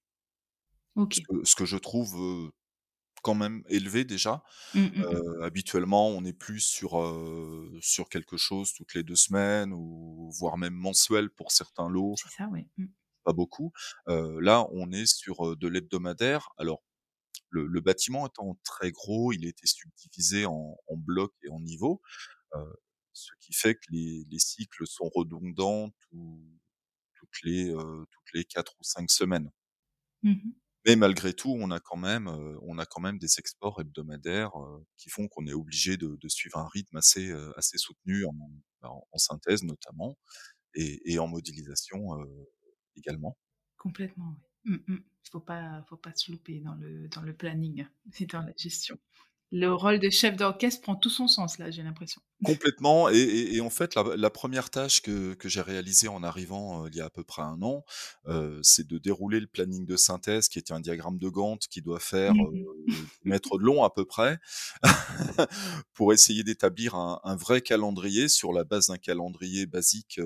Ce 1.10 1.20
OK. 1.20 1.28
que 1.28 1.44
ce 1.46 1.56
que 1.56 1.66
je 1.66 1.78
trouve, 1.78 2.16
heu, 2.18 2.52
quand 3.22 3.36
même 3.36 3.64
élevé 3.70 4.06
déjà. 4.06 4.44
Mmh, 4.74 4.80
mmh 4.96 5.06
mh. 5.12 5.22
Heu, 5.22 5.44
habituellement, 5.44 6.10
on 6.10 6.26
est 6.26 6.34
plus 6.34 6.62
sur, 6.62 6.94
sur 7.82 8.10
quelque 8.10 8.38
chose 8.38 8.74
toutes 8.74 8.94
les 8.96 9.04
2 9.04 9.16
semaines 9.18 9.74
ou 9.74 10.32
voire 10.40 10.58
même 10.58 10.76
mensuel 10.76 11.30
pour 11.32 11.52
certains 11.52 11.90
lots, 11.90 12.20
C'est 12.24 12.30
ça. 12.30 12.48
Mmh. 12.48 12.86
pas 13.26 13.34
beaucoup. 13.34 13.72
Là, 14.08 14.68
on 14.72 14.92
est 14.92 15.06
sur, 15.08 15.58
de 15.58 15.68
l'hebdomadaire. 15.68 16.50
Alors 16.58 16.84
le 17.52 17.68
le 17.68 17.82
bâtiment 17.82 18.28
étant 18.28 18.60
très 18.66 18.92
gros, 18.92 19.34
il 19.34 19.46
a 19.46 19.50
été 19.50 19.68
subdivisé 19.68 20.46
en 20.48 20.78
en 20.88 20.98
blocs 20.98 21.34
et 21.44 21.50
en 21.50 21.60
niveaux, 21.62 22.02
ce 23.14 23.32
qui 23.40 23.54
fait 23.54 23.76
que 23.76 23.86
les 23.92 24.26
les 24.30 24.40
cycles 24.40 24.86
sont 24.88 25.10
redondants 25.16 25.92
toutes 27.16 27.42
les, 27.44 27.70
toutes 27.74 28.34
les 28.34 28.44
4 28.46 28.74
ou 28.80 28.84
5 28.84 29.10
semaines. 29.10 29.52
Mmh. 30.24 30.61
Mais 30.86 30.96
malgré 30.96 31.34
tout, 31.34 31.56
on 31.60 31.70
a 31.72 31.80
quand 31.80 31.98
même, 31.98 32.28
on 32.64 32.78
a 32.80 32.86
quand 32.88 33.02
même 33.02 33.20
des 33.20 33.38
exports 33.40 33.80
hebdomadaires, 33.82 34.52
qui 34.98 35.10
font 35.12 35.28
qu'on 35.28 35.46
est 35.46 35.54
obligé 35.54 35.96
de 35.98 36.18
suivre 36.28 36.58
un 36.58 36.68
rythme 36.68 36.98
assez, 36.98 37.32
assez 37.56 37.78
soutenu 37.78 38.26
en 38.26 38.34
bah, 38.82 38.90
en 39.12 39.18
synthèse 39.18 39.64
notamment 39.64 40.18
et 40.76 41.20
en 41.20 41.28
modélisation, 41.28 42.00
également. 42.98 43.36
Complètement, 43.80 44.36
oui. 44.66 44.74
Mmh 44.88 44.94
mh. 44.94 44.98
Faut 45.32 45.40
pas 45.40 45.84
faut 45.88 45.98
pas 45.98 46.14
se 46.14 46.32
louper 46.32 46.60
dans 46.60 46.76
le 46.76 47.08
dans 47.08 47.22
le 47.22 47.34
planning 47.34 47.86
et 48.20 48.26
dans 48.26 48.42
la 48.42 48.54
gestion. 48.58 48.98
Le 49.54 49.74
rôle 49.74 50.00
de 50.00 50.10
chef 50.10 50.36
d'orchestre 50.38 50.82
prend 50.82 50.96
tout 50.96 51.10
son 51.10 51.28
sens 51.28 51.58
là, 51.58 51.72
j'ai 51.72 51.84
l'impression. 51.84 52.22
Complètement 52.44 53.08
et 53.10 53.18
et 53.20 53.56
et 53.58 53.62
en 53.62 53.70
fait, 53.70 53.94
la 53.94 54.04
la 54.18 54.30
1 54.32 54.72
tâche 54.72 55.04
que 55.04 55.36
que 55.36 55.48
j'ai 55.48 55.62
réalisée 55.62 56.08
en 56.08 56.24
arrivant, 56.24 56.84
heu, 56.86 56.90
il 56.92 56.98
y 56.98 57.02
a 57.02 57.06
à 57.06 57.10
peu 57.12 57.24
près 57.24 57.44
un 57.44 57.62
an, 57.62 57.86
heu, 58.28 58.60
c'est 58.64 58.88
de 58.88 58.98
dérouler 58.98 59.40
le 59.40 59.46
planning 59.46 59.86
de 59.86 59.96
synthèse 59.96 60.50
qui 60.50 60.58
était 60.58 60.74
un 60.74 60.80
diagramme 60.80 61.20
de 61.20 61.30
Gantt 61.30 61.60
qui 61.68 61.84
doit 61.84 62.00
faire, 62.00 62.34
Mmh 62.34 62.66
mh. 62.88 63.12
10 63.24 63.30
mètres 63.30 63.58
de 63.60 63.64
long 63.64 63.84
à 63.84 63.92
peu 63.92 64.06
près, 64.06 64.40
pour 65.94 66.14
essayer 66.14 66.44
d'établir 66.44 66.96
un 66.96 67.20
un 67.24 67.36
vrai 67.36 67.62
calendrier 67.62 68.28
sur 68.28 68.54
la 68.54 68.64
base 68.64 68.88
d'un 68.88 68.98
calendrier 68.98 69.68
basique, 69.68 70.20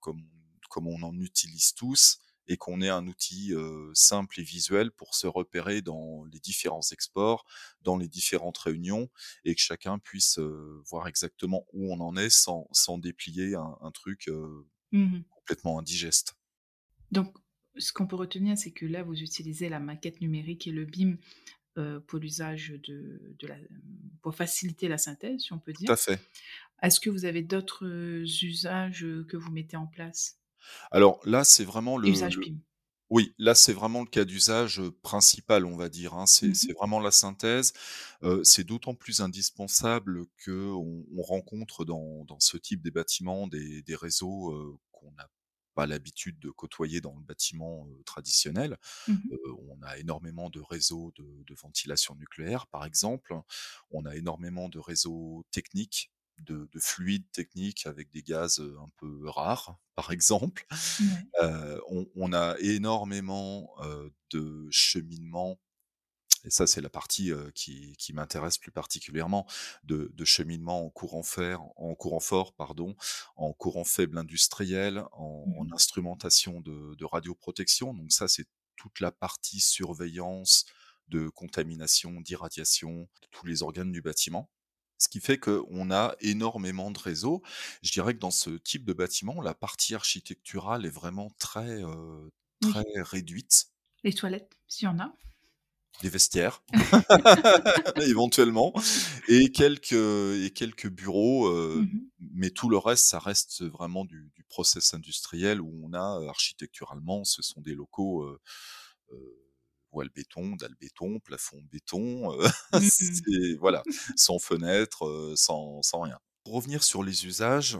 comme 0.00 0.22
comme 0.70 0.88
on 0.88 1.02
en 1.02 1.14
utilise 1.20 1.74
tous 1.74 2.18
et 2.48 2.56
qu'on 2.56 2.80
ait 2.82 2.88
un 2.90 3.06
outil, 3.06 3.52
simple 3.94 4.40
et 4.40 4.44
visuel 4.44 4.92
pour 4.92 5.14
se 5.14 5.26
repérer 5.26 5.82
dans 5.82 6.24
les 6.24 6.40
différents 6.40 6.80
exports, 6.92 7.44
dans 7.82 7.96
les 7.98 8.08
différentes 8.08 8.58
réunions 8.58 9.08
et 9.44 9.54
que 9.54 9.60
chacun 9.60 9.98
puisse, 9.98 10.38
voir 10.38 11.08
exactement 11.08 11.66
où 11.72 11.92
on 11.92 12.00
en 12.00 12.16
est 12.16 12.30
sans 12.30 12.68
sans 12.72 12.98
déplier 12.98 13.54
un 13.56 13.76
un 13.80 13.90
truc, 13.92 14.28
Mmh 14.92 15.12
mh. 15.16 15.24
complètement 15.30 15.78
indigeste. 15.80 16.34
Donc 17.12 17.36
ce 17.78 17.92
qu'on 17.92 18.06
peut 18.06 18.16
retenir, 18.16 18.56
c'est 18.56 18.72
que 18.72 18.86
là, 18.86 19.02
vous 19.02 19.20
utilisez 19.22 19.68
la 19.68 19.80
maquette 19.80 20.20
numérique 20.20 20.66
et 20.66 20.72
le 20.72 20.84
BIM, 20.84 21.16
pour 22.06 22.18
l'usage 22.20 22.70
de 22.84 23.36
de 23.38 23.46
la 23.46 23.56
pour 24.22 24.34
faciliter 24.34 24.88
la 24.88 24.98
synthèse, 24.98 25.42
si 25.42 25.52
on 25.52 25.58
peut 25.60 25.74
Tout 25.74 25.84
dire. 25.84 25.92
à 25.92 25.96
fait. 25.96 26.20
Est-ce 26.82 27.00
que 27.00 27.10
vous 27.10 27.24
avez 27.26 27.42
d'autres, 27.42 27.86
usages, 28.44 29.06
que 29.28 29.36
vous 29.38 29.52
mettez 29.52 29.76
en 29.78 29.86
place? 29.88 30.38
Alors 30.90 31.20
là, 31.24 31.44
c'est 31.44 31.64
vraiment 31.64 31.96
le 31.98 32.10
Usage 32.10 32.36
le 32.36 32.48
oui, 33.10 33.34
là, 33.38 33.54
c'est 33.54 33.72
vraiment 33.72 34.00
le 34.00 34.06
cas 34.08 34.24
d'usage, 34.24 34.82
principal, 35.02 35.64
on 35.66 35.76
va 35.76 35.88
dire, 35.88 36.14
hein. 36.14 36.26
C'est 36.26 36.54
Mmh 36.54 36.54
c'est 36.54 36.72
vraiment 36.74 37.00
la 37.00 37.12
synthèse. 37.12 37.72
C'est 38.44 38.64
d'autant 38.64 38.94
plus 38.96 39.20
indispensable 39.20 40.26
qu'on 40.44 41.04
on 41.16 41.22
rencontre 41.22 41.84
dans 41.84 42.24
dans 42.24 42.40
ce 42.40 42.56
type 42.56 42.82
des 42.82 42.90
bâtiments 42.90 43.46
des 43.48 43.82
des 43.82 43.96
réseaux, 43.96 44.80
qu'on 44.92 45.12
n'a 45.12 45.28
pas 45.74 45.86
l'habitude 45.86 46.38
de 46.40 46.50
côtoyer 46.50 47.00
dans 47.00 47.14
le 47.16 47.22
bâtiment, 47.22 47.86
traditionnel. 48.06 48.76
Mmh 49.08 49.36
on 49.68 49.82
a 49.82 49.98
énormément 49.98 50.50
de 50.50 50.60
réseaux 50.60 51.12
de 51.16 51.44
de 51.46 51.54
ventilation 51.54 52.14
nucléaire, 52.16 52.66
par 52.68 52.84
exemple. 52.84 53.34
On 53.90 54.04
a 54.06 54.16
énormément 54.16 54.68
de 54.68 54.78
réseaux 54.78 55.44
techniques, 55.50 56.10
de 56.42 56.68
de 56.72 56.78
fluides 56.80 57.30
techniques 57.32 57.86
avec 57.86 58.10
des 58.12 58.22
gaz, 58.22 58.60
un 58.60 58.90
peu 58.98 59.28
rares, 59.28 59.78
par 59.96 60.12
exemple. 60.12 60.66
Ouais. 60.98 61.26
On 61.90 62.06
on 62.16 62.32
a 62.32 62.56
énormément, 62.60 63.70
de 64.32 64.68
cheminements 64.70 65.58
et 66.44 66.50
ça, 66.50 66.66
c'est 66.68 66.80
la 66.80 66.90
partie, 66.90 67.32
qui 67.54 67.94
qui 67.98 68.12
m'intéresse 68.12 68.58
plus 68.58 68.70
particulièrement, 68.72 69.46
de 69.84 70.10
de 70.14 70.24
cheminement 70.24 70.84
en 70.86 70.90
courant 70.90 71.22
fer 71.24 71.60
en 71.76 71.94
courant 71.96 72.20
fort, 72.20 72.54
pardon, 72.54 72.96
en 73.36 73.52
courant 73.52 73.84
faible 73.84 74.18
industriel, 74.18 75.04
en 75.12 75.46
Mmh 75.46 75.52
en 75.56 75.66
mh. 75.66 75.72
instrumentation 75.74 76.60
de 76.60 76.94
de 76.96 77.04
radioprotection. 77.04 77.94
Donc 77.94 78.12
ça, 78.12 78.28
c'est 78.28 78.46
toute 78.76 79.00
la 79.00 79.12
partie 79.12 79.60
surveillance 79.60 80.66
de 81.08 81.28
contamination, 81.28 82.20
d'irradiation 82.20 83.08
de 83.22 83.28
tous 83.32 83.46
les 83.46 83.62
organes 83.62 83.92
du 83.92 84.02
bâtiment. 84.02 84.50
Ce 84.98 85.08
qui 85.08 85.20
fait 85.20 85.38
qu'on 85.38 85.90
a 85.90 86.14
énormément 86.20 86.90
de 86.90 86.98
réseaux. 86.98 87.42
Je 87.82 87.92
dirais 87.92 88.14
que 88.14 88.18
dans 88.20 88.30
ce 88.30 88.50
type 88.50 88.84
de 88.84 88.92
bâtiment, 88.92 89.40
la 89.42 89.54
partie 89.54 89.94
architecturale 89.94 90.86
est 90.86 90.90
vraiment 90.90 91.30
très, 91.38 91.82
très 92.60 92.84
Oui. 92.84 93.02
réduite. 93.02 93.66
Les 94.04 94.12
toilettes, 94.14 94.56
s'il 94.68 94.86
y 94.86 94.88
en 94.88 94.98
a? 94.98 95.12
Des 96.02 96.10
vestiaires, 96.10 96.62
éventuellement 98.06 98.74
et 99.28 99.50
quelques 99.50 99.92
et 99.92 100.50
quelques 100.54 100.88
bureaux, 100.90 101.50
Mmh 101.50 101.86
mais 102.34 102.50
tout 102.50 102.68
le 102.68 102.76
reste, 102.76 103.06
ça 103.06 103.18
reste 103.18 103.62
vraiment 103.64 104.04
du 104.04 104.30
du 104.34 104.44
process 104.44 104.92
industriel 104.92 105.60
où 105.62 105.70
on 105.84 105.94
a, 105.94 106.28
architecturalement, 106.28 107.24
ce 107.24 107.40
sont 107.42 107.62
des 107.62 107.74
locaux, 107.74 108.26
voile 109.96 110.10
béton, 110.14 110.56
dalle 110.56 110.76
béton, 110.80 111.20
plafond 111.20 111.62
béton, 111.72 112.32
heu, 112.40 112.46
Mmh 112.72 113.16
voilà, 113.60 113.84
sans 114.16 114.38
fenêtre, 114.38 115.06
heu, 115.06 115.34
sans 115.36 115.82
sans 115.82 116.00
rien. 116.02 116.18
Pour 116.44 116.54
revenir 116.54 116.84
sur 116.84 117.02
les 117.02 117.26
usages, 117.26 117.78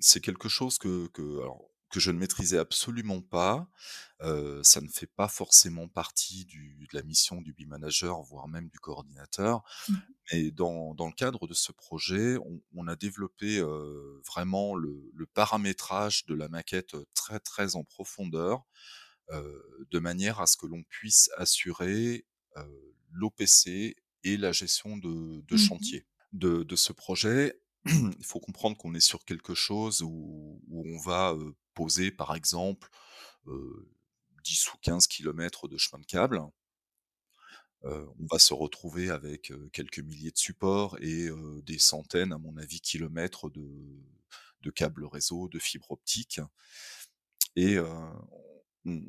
c'est 0.00 0.20
quelque 0.20 0.48
chose 0.48 0.78
que 0.78 1.08
que 1.08 1.40
alors, 1.40 1.70
que 1.90 2.00
je 2.00 2.10
ne 2.10 2.18
maîtrisais 2.18 2.58
absolument 2.58 3.20
pas. 3.22 3.68
Ça 4.62 4.80
ne 4.80 4.88
fait 4.88 5.06
pas 5.06 5.28
forcément 5.28 5.88
partie 5.88 6.44
du 6.46 6.86
de 6.90 6.96
la 6.96 7.02
mission 7.02 7.40
du 7.42 7.52
BIM 7.52 7.68
manager, 7.68 8.22
voire 8.22 8.48
même 8.48 8.68
du 8.68 8.78
coordinateur. 8.78 9.62
Mmh 9.88 9.94
mh. 9.96 10.16
Mais 10.32 10.50
dans 10.52 10.94
dans 10.94 11.06
le 11.08 11.12
cadre 11.14 11.46
de 11.46 11.54
ce 11.54 11.72
projet, 11.72 12.36
on 12.38 12.60
on 12.76 12.88
a 12.88 12.96
développé, 12.96 13.62
vraiment 14.26 14.74
le 14.76 15.10
le 15.14 15.26
paramétrage 15.26 16.26
de 16.26 16.34
la 16.34 16.48
maquette, 16.48 16.96
très, 17.14 17.40
très 17.40 17.76
en 17.76 17.84
profondeur, 17.84 18.64
de 19.32 19.98
manière 19.98 20.40
à 20.40 20.46
ce 20.46 20.56
que 20.56 20.66
l'on 20.66 20.82
puisse 20.84 21.30
assurer, 21.36 22.26
heu, 22.56 22.96
l'OPC 23.12 23.96
et 24.24 24.36
la 24.36 24.52
gestion 24.52 24.96
de 24.98 25.42
de 25.42 25.56
Mmh 25.56 25.70
mh. 25.80 25.96
chantier. 25.96 26.06
De 26.32 26.62
de 26.64 26.76
ce 26.76 26.92
projet, 26.92 27.60
il 27.86 28.24
faut 28.24 28.40
comprendre 28.40 28.76
qu'on 28.76 28.94
est 28.94 29.00
sur 29.00 29.24
quelque 29.24 29.54
chose 29.54 30.02
où 30.02 30.62
où 30.68 30.84
on 30.88 30.98
va, 31.00 31.34
poser 31.74 32.10
par 32.12 32.34
exemple, 32.36 32.90
heu, 33.48 33.90
10 34.44 34.72
ou 34.74 34.78
15 34.82 35.06
kilomètres 35.08 35.68
de 35.68 35.78
chemin 35.78 36.00
de 36.00 36.06
câble. 36.06 36.42
Heu, 37.84 38.08
on 38.18 38.26
va 38.30 38.38
se 38.38 38.54
retrouver 38.54 39.10
avec, 39.10 39.52
quelques 39.72 39.98
milliers 40.00 40.30
de 40.30 40.38
supports 40.38 40.96
et 41.00 41.28
des 41.62 41.78
centaines, 41.78 42.32
à 42.32 42.38
mon 42.38 42.56
avis, 42.56 42.80
kilomètres 42.80 43.50
de 43.50 43.66
de 44.62 44.70
câbles 44.70 45.04
réseau, 45.04 45.48
de 45.48 45.58
fibres 45.60 45.92
optiques 45.92 46.40
et 47.56 47.76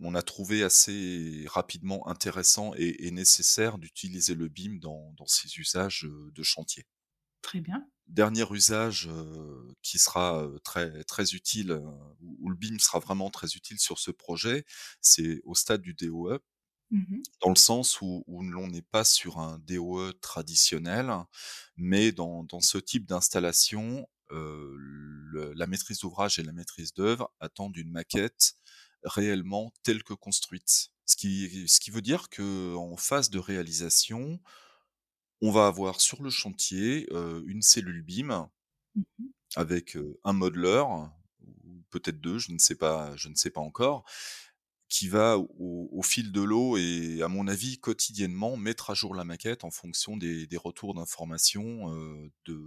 on 0.01 0.15
a 0.15 0.21
trouvé 0.21 0.63
assez 0.63 1.45
rapidement 1.47 2.07
intéressant 2.07 2.73
et 2.75 3.07
et 3.07 3.11
nécessaire 3.11 3.77
d'utiliser 3.77 4.35
le 4.35 4.47
BIM 4.49 4.79
dans 4.79 5.13
dans 5.17 5.27
ces 5.27 5.59
usages, 5.59 6.07
de 6.33 6.43
chantier. 6.43 6.85
Très 7.41 7.61
bien. 7.61 7.89
Dernier 8.07 8.45
usage, 8.51 9.09
qui 9.81 9.99
sera, 9.99 10.47
très 10.63 11.03
très 11.03 11.33
utile, 11.33 11.81
où 12.21 12.49
le 12.49 12.55
BIM 12.55 12.79
sera 12.79 12.99
vraiment 12.99 13.29
très 13.29 13.47
utile 13.55 13.79
sur 13.79 13.99
ce 13.99 14.11
projet, 14.11 14.65
c'est 15.01 15.41
au 15.43 15.55
stade 15.55 15.81
du 15.81 15.93
DOE. 15.93 16.39
Mmh 16.89 17.21
Dans 17.41 17.49
le 17.49 17.55
sens 17.55 18.01
où 18.01 18.23
où 18.27 18.43
l'on 18.43 18.67
n'est 18.67 18.81
pas 18.81 19.03
sur 19.03 19.39
un 19.39 19.59
DOE 19.59 20.13
traditionnel, 20.21 21.13
mais 21.75 22.11
dans 22.13 22.43
dans 22.43 22.61
ce 22.61 22.77
type 22.77 23.05
d'installation, 23.05 24.07
la 24.31 25.67
maîtrise 25.67 25.99
d'ouvrage 25.99 26.39
et 26.39 26.43
la 26.43 26.53
maîtrise 26.53 26.93
d'œuvre 26.93 27.31
attendent 27.39 27.77
une 27.77 27.91
maquette 27.91 28.53
réellement 29.03 29.71
telle 29.83 30.03
que 30.03 30.13
construite. 30.13 30.89
Ce 31.05 31.15
qui 31.15 31.67
ce 31.67 31.79
qui 31.79 31.91
veut 31.91 32.01
dire 32.01 32.29
qu'en 32.29 32.97
phase 32.97 33.29
de 33.29 33.39
réalisation, 33.39 34.39
on 35.41 35.51
va 35.51 35.65
avoir 35.67 35.99
sur 36.01 36.21
le 36.21 36.29
chantier, 36.29 37.07
une 37.47 37.61
cellule 37.63 38.03
BIM 38.03 38.49
Mmh 38.95 39.31
avec, 39.55 39.97
un 40.23 40.33
modeleur 40.33 41.09
ou 41.63 41.83
peut-être 41.89 42.19
2, 42.19 42.37
je 42.37 42.51
ne 42.51 42.57
sais 42.59 42.75
pas 42.75 43.15
je 43.15 43.29
ne 43.29 43.35
sais 43.35 43.49
pas 43.49 43.61
encore, 43.61 44.03
qui 44.89 45.07
va 45.09 45.37
au 45.39 45.89
au 45.91 46.01
fil 46.03 46.31
de 46.31 46.41
l'eau 46.41 46.77
et 46.77 47.21
à 47.23 47.27
mon 47.29 47.47
avis 47.47 47.79
quotidiennement 47.79 48.57
mettre 48.57 48.89
à 48.91 48.93
jour 48.95 49.15
la 49.15 49.23
maquette 49.25 49.63
en 49.65 49.71
fonction 49.71 50.17
des 50.17 50.47
des 50.47 50.57
retours 50.57 50.93
d'informations, 50.95 51.89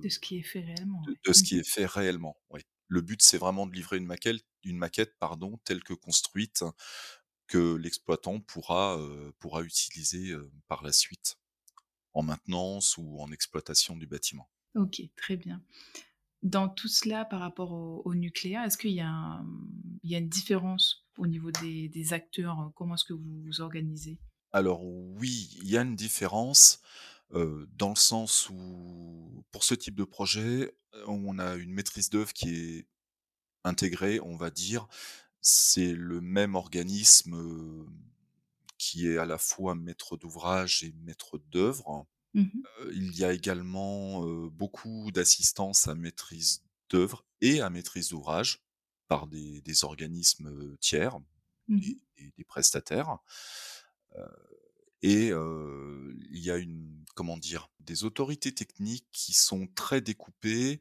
De 0.02 0.08
de 0.08 0.08
ce 0.08 0.18
qui 0.18 0.36
est 0.38 0.42
fait 0.42 0.60
réellement, 0.60 1.02
de 1.26 1.32
oui. 1.32 1.32
ce 1.32 1.42
qui 1.42 1.56
Mmh 1.56 1.60
est 1.60 1.68
fait 1.68 1.86
réellement, 1.86 2.36
oui. 2.50 2.62
Le 2.88 3.00
but, 3.02 3.22
c'est 3.22 3.38
vraiment 3.38 3.66
de 3.66 3.72
livrer 3.74 3.98
une 3.98 4.06
maquette 4.06 4.42
une 4.64 4.78
maquette, 4.78 5.18
pardon, 5.18 5.58
telle 5.64 5.82
que 5.82 5.94
construite, 5.94 6.64
que 7.46 7.74
l'exploitant 7.74 8.40
pourra, 8.40 8.98
utiliser, 9.64 10.34
par 10.68 10.82
la 10.82 10.92
suite, 10.92 11.38
en 12.12 12.22
maintenance 12.22 12.96
ou 12.96 13.20
en 13.20 13.30
exploitation 13.32 13.96
du 13.96 14.06
bâtiment. 14.06 14.50
OK, 14.74 15.02
très 15.16 15.36
bien. 15.36 15.62
Dans 16.42 16.68
tout 16.68 16.88
cela, 16.88 17.24
par 17.24 17.40
rapport 17.40 17.72
au 17.72 18.02
au 18.04 18.14
nucléaire, 18.14 18.64
est-ce 18.64 18.78
qu'il 18.78 18.92
y 18.92 19.00
a 19.00 19.44
y 20.02 20.16
une 20.16 20.28
différence 20.28 21.06
au 21.18 21.26
niveau 21.26 21.50
des 21.50 21.88
des 21.88 22.12
acteurs? 22.12 22.72
Comment 22.74 22.94
est-ce 22.94 23.04
que 23.04 23.12
vous 23.12 23.42
vous 23.42 23.60
organisez? 23.60 24.18
Alors 24.52 24.84
oui, 24.84 25.50
il 25.62 25.68
y 25.68 25.76
a 25.76 25.82
une 25.82 25.96
différence, 25.96 26.80
dans 27.32 27.90
le 27.90 27.96
sens 27.96 28.48
où 28.50 29.44
pour 29.50 29.64
ce 29.64 29.74
type 29.74 29.94
de 29.96 30.04
projet, 30.04 30.74
on 31.06 31.38
a 31.38 31.56
une 31.56 31.72
maîtrise 31.72 32.10
d'œuvre 32.10 32.32
qui 32.32 32.48
est 32.54 32.86
intégrée, 33.64 34.20
on 34.20 34.36
va 34.36 34.50
dire. 34.50 34.88
C'est 35.42 35.92
le 35.92 36.20
même 36.20 36.54
organisme, 36.54 37.86
qui 38.78 39.08
est 39.08 39.18
à 39.18 39.26
la 39.26 39.38
fois 39.38 39.74
maître 39.74 40.16
d'ouvrage 40.16 40.82
et 40.84 40.92
maître 41.04 41.38
d'œuvre. 41.50 42.06
Mmh 42.34 42.62
il 42.92 43.16
y 43.18 43.24
a 43.24 43.32
également, 43.32 44.22
beaucoup 44.48 45.10
d'assistance 45.12 45.88
à 45.88 45.94
maîtrise 45.94 46.62
d'œuvre 46.90 47.24
et 47.40 47.60
à 47.60 47.70
maîtrise 47.70 48.10
d'ouvrage 48.10 48.62
par 49.08 49.26
des 49.26 49.60
des 49.62 49.84
organismes, 49.84 50.76
tiers, 50.78 51.18
Mmh 51.68 51.80
des 51.80 51.98
des 52.18 52.32
des 52.36 52.44
prestataires. 52.44 53.18
Et 55.02 55.30
heu, 55.32 56.14
il 56.30 56.40
y 56.40 56.50
a 56.50 56.56
une 56.58 57.04
comment 57.14 57.36
dire? 57.38 57.68
Des 57.80 58.04
autorités 58.04 58.52
techniques 58.54 59.06
qui 59.12 59.32
sont 59.34 59.66
très 59.74 60.00
découpées 60.00 60.80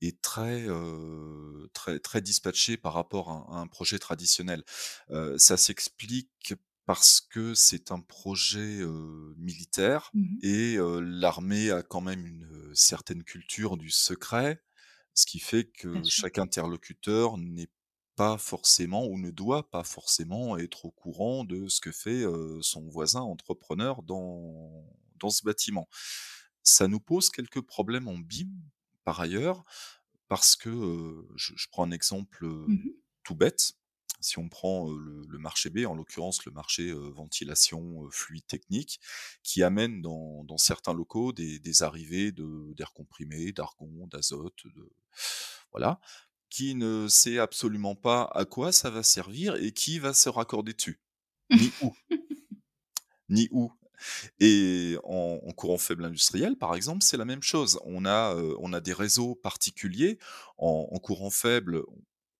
et 0.00 0.12
très, 0.16 0.64
heu, 0.68 1.68
très 1.74 1.98
très 2.00 2.20
dispatchées 2.22 2.76
par 2.76 2.94
rapport 2.94 3.30
à 3.30 3.34
un 3.54 3.58
à 3.58 3.60
un 3.60 3.66
projet 3.68 3.98
traditionnel. 3.98 4.64
Heu, 5.10 5.36
ça 5.38 5.56
s'explique 5.56 6.54
parce 6.86 7.20
que 7.20 7.54
c'est 7.54 7.92
un 7.92 8.00
projet, 8.00 8.80
heu, 8.80 9.34
militaire 9.38 10.12
Mmh 10.14 10.42
et 10.42 10.76
heu, 10.78 11.00
l'armée 11.00 11.70
a 11.70 11.82
quand 11.82 12.00
même 12.02 12.26
une, 12.26 12.72
certaine 12.74 13.22
culture 13.24 13.76
du 13.76 13.90
secret 13.90 14.60
ce 15.14 15.26
qui 15.26 15.38
fait 15.40 15.64
que 15.70 16.02
chaque 16.08 16.38
interlocuteur 16.38 17.38
n'est 17.38 17.68
pas 18.16 18.38
forcément 18.38 19.06
ou 19.06 19.18
ne 19.18 19.30
doit 19.30 19.70
pas 19.70 19.84
forcément 19.84 20.56
être 20.58 20.84
au 20.86 20.90
courant 20.90 21.44
de 21.44 21.68
ce 21.68 21.80
que 21.80 21.92
fait, 21.92 22.24
son 22.62 22.88
voisin 22.88 23.20
entrepreneur 23.22 24.02
dans 24.02 24.84
dans 25.20 25.30
ce 25.30 25.42
bâtiment. 25.44 25.88
Ça 26.62 26.88
nous 26.88 27.00
pose 27.00 27.30
quelques 27.30 27.60
problèmes 27.62 28.08
en 28.08 28.18
BIM, 28.18 28.48
par 29.04 29.20
ailleurs, 29.20 29.64
parce 30.28 30.56
que, 30.56 30.70
je 31.36 31.52
je 31.56 31.68
prends 31.70 31.84
un 31.84 31.90
exemple, 31.92 32.46
Mmh 32.66 32.94
tout 33.24 33.34
bête. 33.34 33.74
Si 34.20 34.38
on 34.38 34.48
prend, 34.48 34.90
le 34.90 35.22
le 35.28 35.38
marché 35.38 35.70
B, 35.70 35.86
en 35.86 35.94
l'occurrence 35.94 36.44
le 36.46 36.52
marché, 36.52 36.92
ventilation, 36.92 38.08
fluide 38.10 38.46
technique, 38.46 39.00
qui 39.42 39.62
amène 39.62 40.00
dans 40.02 40.44
dans 40.44 40.58
certains 40.58 40.94
locaux 40.94 41.32
des 41.32 41.58
des 41.58 41.82
arrivées 41.82 42.32
de 42.32 42.72
d'air 42.74 42.92
comprimé, 42.94 43.52
d'argon, 43.52 44.06
d'azote, 44.08 44.66
de 44.74 44.90
voilà, 45.72 46.00
qui 46.54 46.76
ne 46.76 47.08
sait 47.08 47.40
absolument 47.40 47.96
pas 47.96 48.30
à 48.32 48.44
quoi 48.44 48.70
ça 48.70 48.88
va 48.88 49.02
servir 49.02 49.56
et 49.56 49.72
qui 49.72 49.98
va 49.98 50.14
se 50.14 50.28
raccorder 50.28 50.72
dessus, 50.72 51.00
ni 51.50 51.72
où 51.82 51.92
ni 53.28 53.48
où. 53.50 53.72
Et 54.38 54.96
en 55.02 55.40
courant 55.56 55.78
faible 55.78 56.04
industriel, 56.04 56.56
par 56.56 56.76
exemple, 56.76 57.02
c'est 57.02 57.16
la 57.16 57.24
même 57.24 57.42
chose. 57.42 57.80
On 57.84 58.04
a, 58.04 58.36
heu, 58.36 58.54
on 58.60 58.72
a 58.72 58.80
des 58.80 58.92
réseaux 58.92 59.34
particuliers. 59.34 60.20
En 60.58 60.96
courant 61.00 61.30
faible, 61.30 61.82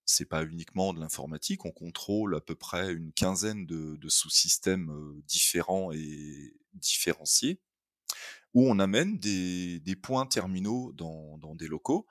c'est 0.05 0.27
pas 0.29 0.45
uniquement 0.45 0.93
de 0.93 1.01
l'informatique, 1.01 1.65
on 1.65 1.73
contrôle 1.73 2.37
à 2.37 2.41
peu 2.41 2.55
près 2.55 2.93
une 2.93 3.13
quinzaine 3.13 3.67
de 3.67 4.09
sous-systèmes, 4.09 4.91
heu, 4.91 5.23
différents 5.27 5.91
et 5.91 6.55
différenciés, 6.75 7.61
où 8.53 8.69
on 8.71 8.79
amène 8.79 9.19
des 9.19 9.97
points 10.01 10.27
terminaux 10.27 10.93
dans 10.93 11.57
des 11.57 11.67
locaux, 11.67 12.07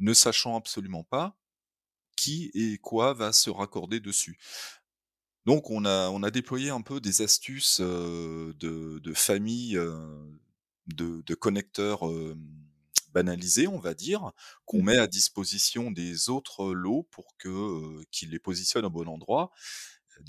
ne 0.00 0.12
sachant 0.14 0.56
absolument 0.56 1.04
pas 1.04 1.38
qui 2.16 2.50
et 2.54 2.78
quoi 2.78 3.14
va 3.14 3.32
se 3.32 3.50
raccorder 3.50 4.00
dessus. 4.00 4.38
Donc 5.46 5.70
on 5.70 5.84
a 5.84 6.08
on 6.08 6.22
a 6.22 6.30
déployé 6.30 6.70
un 6.70 6.80
peu 6.80 7.00
des 7.00 7.20
astuces, 7.22 7.80
de 7.80 8.54
de 8.98 9.12
famille, 9.14 9.78
de 10.86 11.22
de 11.22 11.34
connecteurs, 11.34 12.00
banalisés, 13.12 13.68
on 13.68 13.78
va 13.78 13.94
dire, 13.94 14.32
qu'on 14.66 14.82
met 14.82 14.96
Mmh 14.96 14.98
à 14.98 15.06
disposition 15.06 15.90
des 15.90 16.30
autres 16.30 16.72
lots 16.74 17.04
pour 17.10 17.36
que, 17.38 18.02
qu'ils 18.10 18.30
les 18.30 18.38
positionnent 18.40 18.86
au 18.86 18.90
bon 18.90 19.08
endroit, 19.08 19.52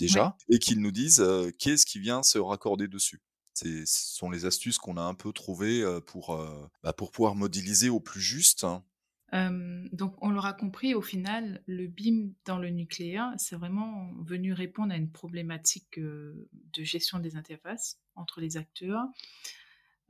Ouais. 0.08 0.26
déjà 0.26 0.36
et 0.50 0.58
qu'ils 0.58 0.80
nous 0.80 0.92
disent, 0.92 1.24
qu'est-ce 1.58 1.86
qui 1.86 2.00
vient 2.00 2.22
se 2.22 2.38
raccorder 2.38 2.88
dessus. 2.88 3.22
Ce 3.54 3.84
sont 3.86 4.30
les 4.30 4.44
astuces 4.46 4.78
qu'on 4.78 4.96
a 4.98 5.02
un 5.02 5.14
peu 5.14 5.32
trouvées, 5.32 5.84
pour, 6.06 6.38
bah, 6.84 6.92
pour 6.92 7.12
pouvoir 7.12 7.34
modéliser 7.36 7.88
au 7.90 8.00
plus 8.00 8.20
juste, 8.20 8.64
hein. 8.64 8.84
Hem, 9.32 9.88
donc 9.92 10.14
on 10.22 10.30
l'aura 10.30 10.52
compris, 10.52 10.94
au 10.94 11.02
final, 11.02 11.62
le 11.66 11.86
BIM 11.88 12.30
dans 12.44 12.58
le 12.58 12.70
nucléaire, 12.70 13.34
c'est 13.38 13.56
vraiment 13.56 14.12
venu 14.20 14.52
répondre 14.52 14.92
à 14.92 14.96
une 14.96 15.10
problématique, 15.10 15.98
heu, 15.98 16.48
de 16.52 16.84
gestion 16.84 17.18
des 17.18 17.36
interfaces 17.36 17.98
entre 18.14 18.40
les 18.40 18.56
acteurs. 18.56 19.04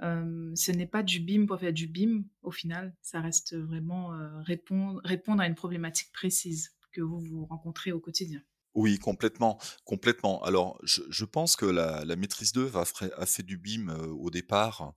Hem, 0.01 0.55
ce 0.55 0.73
n'est 0.73 0.87
pas 0.87 1.03
du 1.03 1.21
BIM 1.21 1.47
pour 1.47 1.59
faire 1.59 1.73
du 1.73 1.87
BIM, 1.87 2.25
au 2.43 2.51
final, 2.51 2.95
ça 3.01 3.21
reste 3.21 3.57
vraiment, 3.57 4.11
répondre 4.43 5.41
à 5.41 5.47
une 5.47 5.55
problématique 5.55 6.13
précise 6.13 6.75
que 6.93 7.01
vous, 7.01 7.19
vous 7.21 7.47
rencontrez 7.47 7.93
au 7.93 8.01
quotidien. 8.01 8.43
Oui, 8.75 8.99
complètement, 8.99 9.59
complètement. 9.85 10.43
Alors 10.43 10.79
je 10.85 11.25
pense 11.25 11.57
que 11.57 11.65
la 11.65 12.17
maîtrise 12.17 12.53
d'œuvre 12.53 12.81
a 12.81 12.85
frai 12.85 13.11
a 13.17 13.25
fait 13.25 13.43
du 13.43 13.57
BIM, 13.57 13.89
au 13.89 14.29
départ 14.29 14.93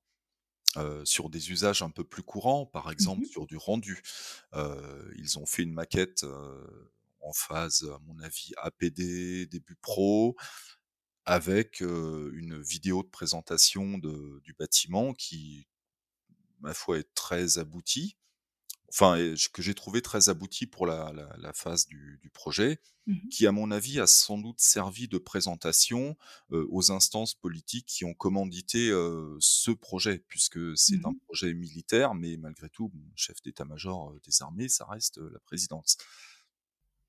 heu, 0.77 1.03
sur 1.05 1.29
des 1.29 1.51
usages 1.51 1.81
un 1.81 1.89
peu 1.91 2.03
plus 2.03 2.23
courants, 2.23 2.65
par 2.65 2.91
exemple 2.91 3.21
Mmh 3.21 3.29
sur 3.29 3.47
du 3.47 3.57
rendu. 3.57 4.01
Heu, 4.55 5.13
ils 5.17 5.39
ont 5.39 5.45
fait 5.45 5.63
une 5.63 5.73
maquette, 5.73 6.23
heu, 6.25 6.91
en 7.21 7.33
phase, 7.33 7.85
à 7.93 7.99
mon 8.07 8.19
avis, 8.19 8.51
APD, 8.57 9.45
début 9.47 9.75
pro, 9.75 10.35
avec, 11.25 11.81
une 11.81 12.61
vidéo 12.61 13.03
de 13.03 13.09
présentation 13.09 13.97
de 13.99 14.41
du 14.43 14.53
bâtiment 14.53 15.13
qui, 15.13 15.67
ma 16.61 16.73
foi, 16.75 16.99
est 16.99 17.13
très 17.15 17.59
aboutie. 17.59 18.17
Enfin 18.91 19.17
que 19.53 19.61
j'ai 19.61 19.73
trouvé 19.75 20.01
très 20.01 20.29
abouti 20.29 20.65
pour 20.67 20.87
la 20.87 21.11
la 21.13 21.35
la 21.37 21.53
phase 21.53 21.87
du 21.87 22.17
du 22.21 22.29
projet, 22.29 22.79
Mmh 23.07 23.29
qui 23.29 23.45
à 23.47 23.51
mon 23.51 23.71
avis 23.71 23.99
a 23.99 24.07
sans 24.07 24.37
doute 24.39 24.59
servi 24.59 25.07
de 25.07 25.17
présentation, 25.19 26.17
aux 26.51 26.91
instances 26.91 27.35
politiques 27.35 27.85
qui 27.87 28.05
ont 28.05 28.13
commandité, 28.15 28.89
ce 29.39 29.71
projet. 29.71 30.23
Puisque 30.27 30.59
c'est 30.77 31.05
un 31.05 31.11
Mmh 31.11 31.19
projet 31.27 31.53
militaire, 31.53 32.15
mais 32.15 32.37
malgré 32.37 32.69
tout, 32.69 32.91
chef 33.15 33.41
d'état-major, 33.43 34.15
des 34.25 34.41
armées, 34.41 34.69
ça 34.69 34.85
reste, 34.85 35.17
la 35.19 35.39
présidence. 35.39 35.97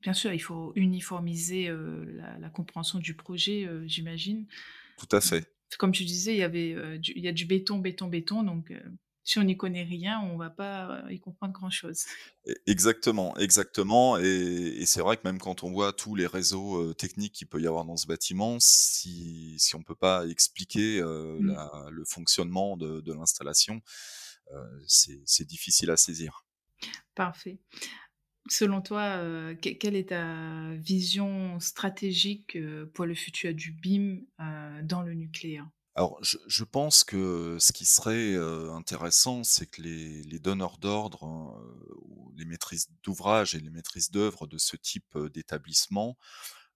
Bien 0.00 0.14
sûr, 0.14 0.32
il 0.32 0.38
faut 0.38 0.72
uniformiser, 0.76 1.68
la 1.68 2.38
la 2.38 2.50
compréhension 2.50 2.98
du 2.98 3.14
projet, 3.14 3.68
j'imagine. 3.86 4.46
Tout 4.96 5.08
à 5.12 5.20
Mmh. 5.20 5.20
fait. 5.20 5.56
Comme 5.78 5.92
tu 5.92 6.04
disais, 6.04 6.34
il 6.34 6.38
y 6.38 6.42
avait, 6.42 6.98
du 6.98 7.12
il 7.16 7.22
y 7.24 7.28
a 7.28 7.32
du 7.32 7.46
béton, 7.46 7.78
béton, 7.78 8.08
béton, 8.08 8.42
donc 8.42 8.72
Si 9.24 9.38
on 9.38 9.44
n'y 9.44 9.56
connaît 9.56 9.85
rien, 9.85 10.20
on 10.20 10.37
va 10.37 10.50
pas, 10.50 11.04
heu, 11.06 11.12
y 11.12 11.20
comprendre 11.20 11.52
grand-chose. 11.54 12.11
E 12.48 12.54
exactement, 12.66 13.37
exactement 13.37 14.18
et 14.18 14.24
et 14.80 14.87
c'est 14.87 15.00
vrai 15.02 15.16
que 15.18 15.22
même 15.24 15.38
quand 15.38 15.62
on 15.62 15.70
voit 15.72 15.92
tous 15.92 16.14
les 16.14 16.26
réseaux, 16.26 16.94
techniques 16.94 17.35
qu'il 17.35 17.46
peut 17.48 17.61
y 17.61 17.66
avoir 17.66 17.85
dans 17.85 17.96
ce 17.98 18.06
bâtiment, 18.06 18.56
si 18.61 19.56
si 19.59 19.74
on 19.76 19.83
peut 19.83 19.94
pas 19.94 20.26
expliquer, 20.26 21.00
Mmh. 21.38 21.61
la 21.61 21.87
le 21.90 22.04
fonctionnement 22.06 22.76
de 22.78 23.00
de 23.02 23.12
l'installation, 23.12 23.83
c'est 24.87 25.46
difficile 25.46 25.90
à 25.90 25.96
saisir. 25.98 26.44
Parfait. 27.14 27.59
Selon 28.48 28.83
toi, 28.83 29.54
quelle 29.62 29.96
est 29.96 30.11
ta 30.11 30.74
vision 30.74 31.61
stratégique, 31.61 32.59
pour 32.94 33.06
le 33.06 33.14
futur 33.14 33.54
du 33.54 33.72
BIM, 33.72 34.22
dans 34.85 35.02
le 35.02 35.14
nucléaire? 35.14 35.68
Alors 35.96 36.22
je 36.22 36.38
je 36.46 36.64
pense 36.64 37.05
que 37.05 37.57
ce 37.59 37.72
qui 37.72 37.85
serait, 37.85 38.37
intéressant, 38.72 39.44
c'est 39.44 39.66
que 39.66 39.83
les 39.83 40.22
les 40.22 40.38
donneurs 40.38 40.79
d'ordre, 40.79 41.22
ou 41.96 42.33
les 42.37 42.44
maîtrises 42.44 42.88
d'ouvrage 43.03 43.55
et 43.55 43.61
les 43.61 43.70
maîtrises 43.70 44.11
d'œuvre 44.11 44.46
de 44.46 44.59
ce 44.59 44.76
type, 44.76 45.18
d'établissement, 45.35 46.16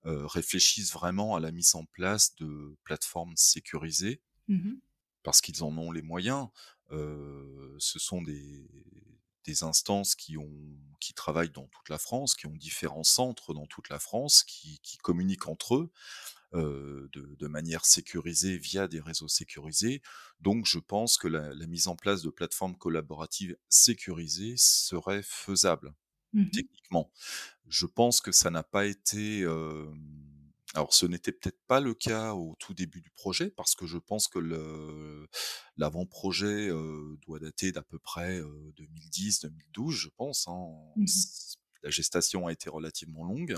réfléchissent 0.03 0.93
vraiment 0.93 1.35
à 1.35 1.39
la 1.39 1.51
mise 1.51 1.75
en 1.75 1.85
place 1.85 2.35
de 2.35 2.77
plateformes 2.83 3.35
sécurisées 3.37 4.21
Mmh 4.47 4.79
parce 5.23 5.41
qu'ils 5.41 5.63
en 5.63 5.75
ont 5.77 5.91
les 5.91 6.01
moyens. 6.01 6.47
Ce 6.91 7.99
sont 7.99 8.21
des 8.21 8.67
des 9.43 9.63
instances 9.63 10.15
qui 10.15 10.37
ont 10.37 10.51
qui 10.99 11.13
travaillent 11.13 11.51
dans 11.51 11.67
toute 11.67 11.89
la 11.89 11.99
France, 11.99 12.35
qui 12.35 12.47
ont 12.47 12.55
différents 12.55 13.03
centres 13.03 13.53
dans 13.53 13.67
toute 13.67 13.89
la 13.89 13.99
France, 13.99 14.43
qui 14.43 14.79
qui 14.81 14.97
communiquent 14.97 15.47
entre 15.47 15.75
eux, 15.75 15.91
de 16.55 17.35
de 17.37 17.47
manière 17.47 17.85
sécurisée 17.85 18.57
via 18.57 18.87
des 18.87 18.99
réseaux 19.01 19.27
sécurisés. 19.27 20.01
Donc 20.39 20.65
je 20.65 20.79
pense 20.79 21.17
que 21.17 21.27
la 21.27 21.53
la 21.53 21.67
mise 21.67 21.87
en 21.87 21.95
place 21.95 22.21
de 22.23 22.29
plateformes 22.29 22.77
collaboratives 22.77 23.57
sécurisées 23.69 24.55
serait 24.57 25.21
faisable, 25.23 25.93
Mmh 26.33 26.51
techniquement. 26.53 27.11
Je 27.67 27.85
pense 27.87 28.21
que 28.21 28.31
ça 28.33 28.51
n'a 28.51 28.63
pas 28.63 28.85
été, 28.87 29.41
hem 29.41 30.33
alors 30.75 30.93
ce 30.93 31.05
n'était 31.07 31.31
peut-être 31.33 31.59
pas 31.67 31.81
le 31.81 31.93
cas 31.95 32.33
au 32.33 32.55
tout 32.59 32.73
début 32.73 33.01
du 33.01 33.09
projet 33.11 33.49
parce 33.51 33.75
que 33.75 33.87
je 33.87 33.97
pense 33.97 34.27
que 34.27 34.39
l'avant-projet, 35.77 36.69
heu, 36.69 37.17
doit 37.25 37.39
dater 37.39 37.71
d'à 37.71 37.83
peu 37.83 37.99
près, 37.99 38.39
heu, 38.39 38.73
2010-2012 38.75 39.95
je 39.95 40.09
pense, 40.09 40.47
hein. 40.47 40.67
Mmh 40.95 41.07
la 41.85 41.91
gestation 41.91 42.47
a 42.47 42.51
été 42.51 42.69
relativement 42.69 43.23
longue, 43.23 43.55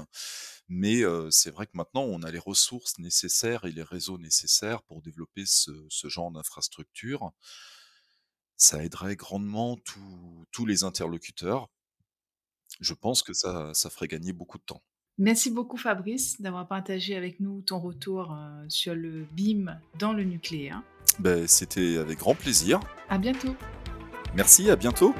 mais 0.67 1.01
c'est 1.31 1.49
vrai 1.49 1.65
que 1.65 1.71
maintenant 1.75 2.03
on 2.03 2.21
a 2.21 2.29
les 2.29 2.37
ressources 2.39 2.99
nécessaires 2.99 3.65
et 3.65 3.71
les 3.71 3.83
réseaux 3.83 4.17
nécessaires 4.17 4.83
pour 4.83 5.01
développer 5.01 5.45
ce 5.45 5.71
ce 5.89 6.09
genre 6.09 6.29
d'infrastructure. 6.31 7.31
Ça 8.57 8.83
aiderait 8.83 9.15
grandement 9.15 9.77
tous 9.77 10.45
tous 10.51 10.65
les 10.65 10.83
interlocuteurs. 10.83 11.69
Je 12.81 12.93
pense 12.93 13.23
que 13.23 13.33
ça 13.33 13.71
ça 13.73 13.89
ferait 13.89 14.09
gagner 14.09 14.33
beaucoup 14.33 14.57
de 14.57 14.63
temps. 14.63 14.83
Merci 15.17 15.49
beaucoup 15.49 15.77
Fabrice 15.77 16.39
d'avoir 16.41 16.67
partagé 16.67 17.15
avec 17.15 17.39
nous 17.39 17.61
ton 17.61 17.79
retour, 17.79 18.37
sur 18.67 18.93
le 18.93 19.25
BIM 19.31 19.79
dans 19.97 20.13
le 20.13 20.23
nucléaire. 20.23 20.83
Beh, 21.17 21.47
c'était 21.47 21.97
avec 21.97 22.19
grand 22.19 22.35
plaisir. 22.35 22.79
À 23.09 23.17
bientôt. 23.17 23.55
Merci, 24.35 24.69
à 24.69 24.75
bientôt. 24.75 25.15